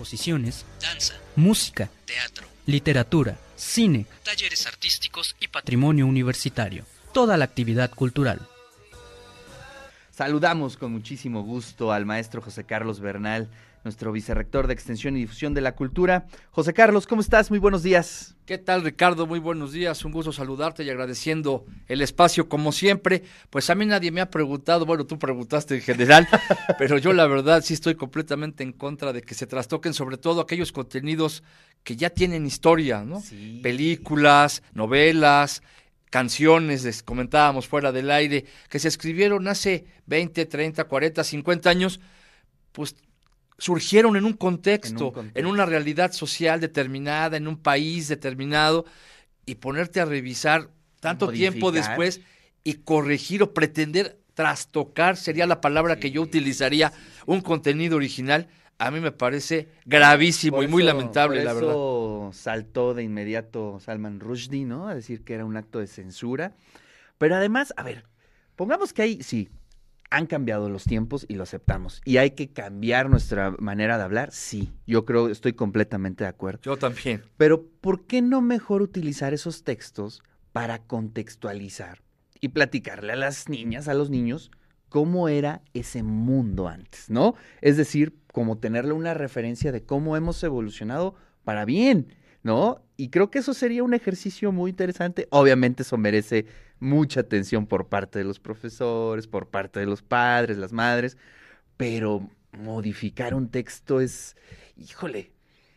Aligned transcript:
exposiciones, 0.00 0.64
danza, 0.80 1.14
música, 1.36 1.90
teatro, 2.06 2.46
literatura, 2.64 3.36
cine, 3.54 4.06
talleres 4.22 4.66
artísticos 4.66 5.36
y 5.40 5.48
patrimonio 5.48 6.06
universitario. 6.06 6.86
Toda 7.12 7.36
la 7.36 7.44
actividad 7.44 7.90
cultural. 7.90 8.40
Saludamos 10.10 10.78
con 10.78 10.92
muchísimo 10.92 11.42
gusto 11.42 11.92
al 11.92 12.06
maestro 12.06 12.40
José 12.40 12.64
Carlos 12.64 13.00
Bernal, 13.00 13.50
nuestro 13.84 14.12
vicerrector 14.12 14.66
de 14.66 14.74
Extensión 14.74 15.16
y 15.16 15.20
Difusión 15.20 15.54
de 15.54 15.60
la 15.60 15.74
Cultura. 15.74 16.26
José 16.50 16.72
Carlos, 16.74 17.06
¿cómo 17.06 17.20
estás? 17.20 17.50
Muy 17.50 17.58
buenos 17.58 17.82
días. 17.82 18.36
¿Qué 18.44 18.58
tal, 18.58 18.82
Ricardo? 18.82 19.26
Muy 19.26 19.38
buenos 19.38 19.72
días. 19.72 20.04
Un 20.04 20.12
gusto 20.12 20.32
saludarte 20.32 20.82
y 20.84 20.90
agradeciendo 20.90 21.64
el 21.86 22.02
espacio 22.02 22.48
como 22.48 22.72
siempre. 22.72 23.22
Pues 23.48 23.70
a 23.70 23.74
mí 23.74 23.86
nadie 23.86 24.10
me 24.10 24.20
ha 24.20 24.30
preguntado, 24.30 24.84
bueno, 24.86 25.06
tú 25.06 25.18
preguntaste 25.18 25.76
en 25.76 25.82
general, 25.82 26.28
pero 26.78 26.98
yo 26.98 27.12
la 27.12 27.26
verdad 27.26 27.62
sí 27.62 27.74
estoy 27.74 27.94
completamente 27.94 28.62
en 28.62 28.72
contra 28.72 29.12
de 29.12 29.22
que 29.22 29.34
se 29.34 29.46
trastoquen 29.46 29.94
sobre 29.94 30.18
todo 30.18 30.40
aquellos 30.40 30.72
contenidos 30.72 31.42
que 31.84 31.96
ya 31.96 32.10
tienen 32.10 32.46
historia, 32.46 33.04
¿no? 33.04 33.22
Películas, 33.62 34.62
novelas, 34.74 35.62
canciones, 36.10 36.84
les 36.84 37.02
comentábamos 37.02 37.68
fuera 37.68 37.92
del 37.92 38.10
aire, 38.10 38.44
que 38.68 38.78
se 38.78 38.88
escribieron 38.88 39.48
hace 39.48 39.86
20, 40.06 40.44
30, 40.44 40.84
40, 40.84 41.24
50 41.24 41.70
años, 41.70 42.00
pues 42.72 42.96
surgieron 43.60 44.16
en 44.16 44.24
un 44.24 44.32
contexto, 44.32 45.12
en, 45.34 45.46
una 45.46 45.66
realidad 45.66 46.12
social 46.12 46.60
determinada, 46.60 47.36
en 47.36 47.46
un 47.46 47.58
país 47.58 48.08
determinado, 48.08 48.86
y 49.44 49.56
ponerte 49.56 50.00
a 50.00 50.06
revisar 50.06 50.70
tanto 50.98 51.28
tiempo 51.30 51.70
después 51.70 52.22
y 52.64 52.74
corregir 52.74 53.42
o 53.42 53.52
pretender 53.52 54.18
trastocar, 54.34 55.18
sería 55.18 55.46
la 55.46 55.60
palabra 55.60 56.00
que 56.00 56.10
yo 56.10 56.22
utilizaría, 56.22 56.92
un 57.26 57.42
contenido 57.42 57.96
original, 57.96 58.48
a 58.78 58.90
mí 58.90 58.98
me 59.00 59.12
parece 59.12 59.68
gravísimo 59.84 60.62
y 60.62 60.66
muy 60.66 60.82
lamentable, 60.82 61.44
la 61.44 61.52
verdad. 61.52 62.32
saltó 62.32 62.94
de 62.94 63.02
inmediato 63.02 63.78
Salman 63.78 64.20
Rushdie, 64.20 64.64
¿no? 64.64 64.88
A 64.88 64.94
decir 64.94 65.22
que 65.22 65.34
era 65.34 65.44
un 65.44 65.58
acto 65.58 65.80
de 65.80 65.86
censura. 65.86 66.54
Pero 67.18 67.36
además, 67.36 67.74
a 67.76 67.82
ver, 67.82 68.04
pongamos 68.56 68.94
que 68.94 69.02
hay, 69.02 69.22
sí, 69.22 69.50
han 70.10 70.26
cambiado 70.26 70.68
los 70.68 70.84
tiempos 70.84 71.24
y 71.28 71.34
lo 71.34 71.44
aceptamos. 71.44 72.02
Y 72.04 72.18
hay 72.18 72.32
que 72.32 72.50
cambiar 72.50 73.08
nuestra 73.08 73.52
manera 73.58 73.96
de 73.96 74.04
hablar, 74.04 74.30
sí. 74.32 74.72
Yo 74.86 75.04
creo, 75.04 75.28
estoy 75.28 75.52
completamente 75.52 76.24
de 76.24 76.30
acuerdo. 76.30 76.60
Yo 76.62 76.76
también. 76.76 77.22
Pero, 77.36 77.66
¿por 77.80 78.06
qué 78.06 78.20
no 78.20 78.40
mejor 78.40 78.82
utilizar 78.82 79.32
esos 79.32 79.62
textos 79.62 80.22
para 80.52 80.80
contextualizar 80.80 82.02
y 82.40 82.48
platicarle 82.48 83.12
a 83.12 83.16
las 83.16 83.48
niñas, 83.48 83.86
a 83.86 83.94
los 83.94 84.10
niños, 84.10 84.50
cómo 84.88 85.28
era 85.28 85.62
ese 85.72 86.02
mundo 86.02 86.68
antes, 86.68 87.08
¿no? 87.08 87.34
Es 87.60 87.76
decir, 87.76 88.18
como 88.32 88.58
tenerle 88.58 88.92
una 88.92 89.14
referencia 89.14 89.72
de 89.72 89.84
cómo 89.84 90.16
hemos 90.16 90.42
evolucionado 90.42 91.14
para 91.44 91.64
bien, 91.64 92.14
¿no? 92.42 92.82
Y 92.96 93.08
creo 93.08 93.30
que 93.30 93.40
eso 93.40 93.54
sería 93.54 93.82
un 93.82 93.94
ejercicio 93.94 94.52
muy 94.52 94.70
interesante. 94.70 95.26
Obviamente 95.30 95.82
eso 95.82 95.96
merece 95.96 96.46
mucha 96.78 97.20
atención 97.20 97.66
por 97.66 97.88
parte 97.88 98.18
de 98.18 98.24
los 98.24 98.40
profesores, 98.40 99.26
por 99.26 99.48
parte 99.48 99.80
de 99.80 99.86
los 99.86 100.02
padres, 100.02 100.58
las 100.58 100.72
madres, 100.72 101.16
pero 101.76 102.28
modificar 102.52 103.34
un 103.34 103.48
texto 103.48 104.00
es, 104.00 104.36
híjole, 104.76 105.32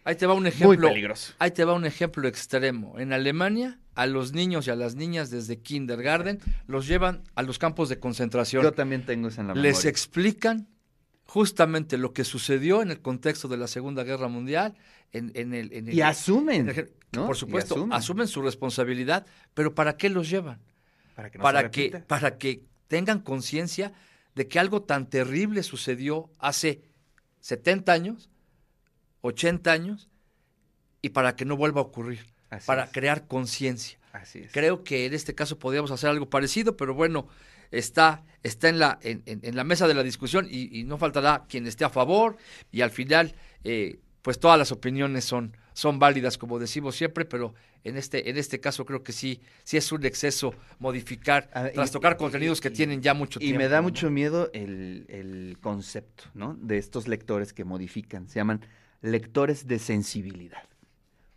Ahí 0.06 0.16
te 0.16 0.26
va 0.26 0.34
un 0.34 0.46
ejemplo. 0.48 0.68
Muy 0.68 0.78
peligroso. 0.78 1.34
Ahí 1.40 1.52
te 1.52 1.64
va 1.64 1.74
un 1.74 1.86
ejemplo 1.86 2.28
extremo. 2.28 3.00
En 3.00 3.14
Alemania, 3.14 3.80
a 3.96 4.06
los 4.06 4.34
niños 4.34 4.68
y 4.68 4.72
a 4.72 4.76
las 4.76 4.96
niñas 4.96 5.30
desde 5.30 5.60
kindergarten 5.60 6.40
los 6.68 6.88
llevan 6.88 7.24
a 7.36 7.44
los 7.44 7.58
campos 7.58 7.90
de 7.90 8.00
concentración. 8.00 8.64
Yo 8.64 8.74
también 8.74 9.06
tengo 9.06 9.30
eso 9.30 9.42
en 9.42 9.48
la 9.48 9.54
memoria. 9.54 9.72
Les 9.72 9.86
explican 9.86 10.68
justamente 11.34 11.98
lo 11.98 12.14
que 12.14 12.24
sucedió 12.24 12.84
en 12.84 12.92
el 12.92 13.02
contexto 13.02 13.48
de 13.48 13.58
la 13.58 13.66
Segunda 13.66 14.04
Guerra 14.04 14.28
Mundial. 14.28 14.76
En, 15.14 15.54
el, 15.54 15.92
y 15.92 16.02
asumen. 16.02 16.92
Por 17.10 17.36
supuesto, 17.36 17.88
asumen. 17.92 18.28
su 18.28 18.44
responsabilidad, 18.44 19.26
pero 19.56 19.74
¿para 19.74 19.98
qué 19.98 20.10
los 20.10 20.30
llevan? 20.30 20.60
Para 21.16 21.32
que, 21.32 21.40
para 21.40 21.72
que, 21.72 21.90
para 22.08 22.38
que 22.38 22.64
tengan 22.88 23.20
conciencia 23.20 23.94
de 24.36 24.48
que 24.48 24.60
algo 24.60 24.84
tan 24.84 25.10
terrible 25.10 25.64
sucedió 25.64 26.30
hace 26.38 26.82
70 27.40 27.92
años 27.92 28.30
80 29.24 29.72
años 29.72 30.10
y 31.02 31.10
para 31.10 31.36
que 31.36 31.46
no 31.46 31.58
vuelva 31.58 31.82
a 31.82 31.86
ocurrir, 31.86 32.26
para 32.66 32.92
crear 32.92 33.26
conciencia. 33.26 33.98
Creo 34.52 34.84
que 34.84 35.08
en 35.08 35.14
este 35.14 35.34
caso 35.34 35.58
podríamos 35.58 35.90
hacer 35.92 36.10
algo 36.10 36.30
parecido, 36.30 36.78
pero 36.78 36.94
bueno, 36.94 37.28
está, 37.74 38.24
está 38.44 38.70
en, 38.70 38.80
la, 38.80 39.00
en, 39.02 39.24
en 39.26 39.56
la 39.56 39.64
mesa 39.64 39.88
de 39.88 39.94
la 39.94 40.04
discusión 40.04 40.48
y, 40.50 40.84
no 40.84 40.98
faltará 40.98 41.46
quien 41.48 41.68
esté 41.68 41.86
a 41.86 41.90
favor 41.90 42.38
y 42.72 42.82
al 42.82 42.92
final, 42.92 43.36
eh, 43.64 44.00
pues 44.22 44.40
todas 44.40 44.58
las 44.58 44.72
opiniones 44.72 45.26
son, 45.26 45.58
son 45.74 46.00
válidas, 46.00 46.38
como 46.38 46.60
decimos 46.60 46.96
siempre, 46.96 47.26
pero 47.26 47.54
en 47.84 47.98
este, 47.98 48.30
en 48.30 48.38
este 48.38 48.60
caso 48.60 48.86
creo 48.86 49.04
que 49.04 49.12
sí, 49.12 49.42
sí 49.64 49.78
es 49.78 49.92
un 49.92 50.06
exceso 50.06 50.54
modificar, 50.80 51.50
ah, 51.54 51.70
trastocar 51.74 52.16
contenidos 52.16 52.62
que 52.62 52.70
tienen 52.70 53.02
ya 53.02 53.14
mucho 53.14 53.40
tiempo. 53.40 53.56
Y 53.56 53.58
me 53.58 53.68
da 53.68 53.82
mucho 53.82 54.10
miedo 54.10 54.50
el, 54.54 55.06
el 55.10 55.58
concepto, 55.60 56.26
¿no? 56.34 56.56
De 56.56 56.78
estos 56.78 57.08
lectores 57.08 57.52
que 57.52 57.66
modifican, 57.66 58.30
se 58.30 58.36
llaman 58.36 58.66
lectores 59.02 59.68
de 59.68 59.80
sensibilidad. 59.80 60.64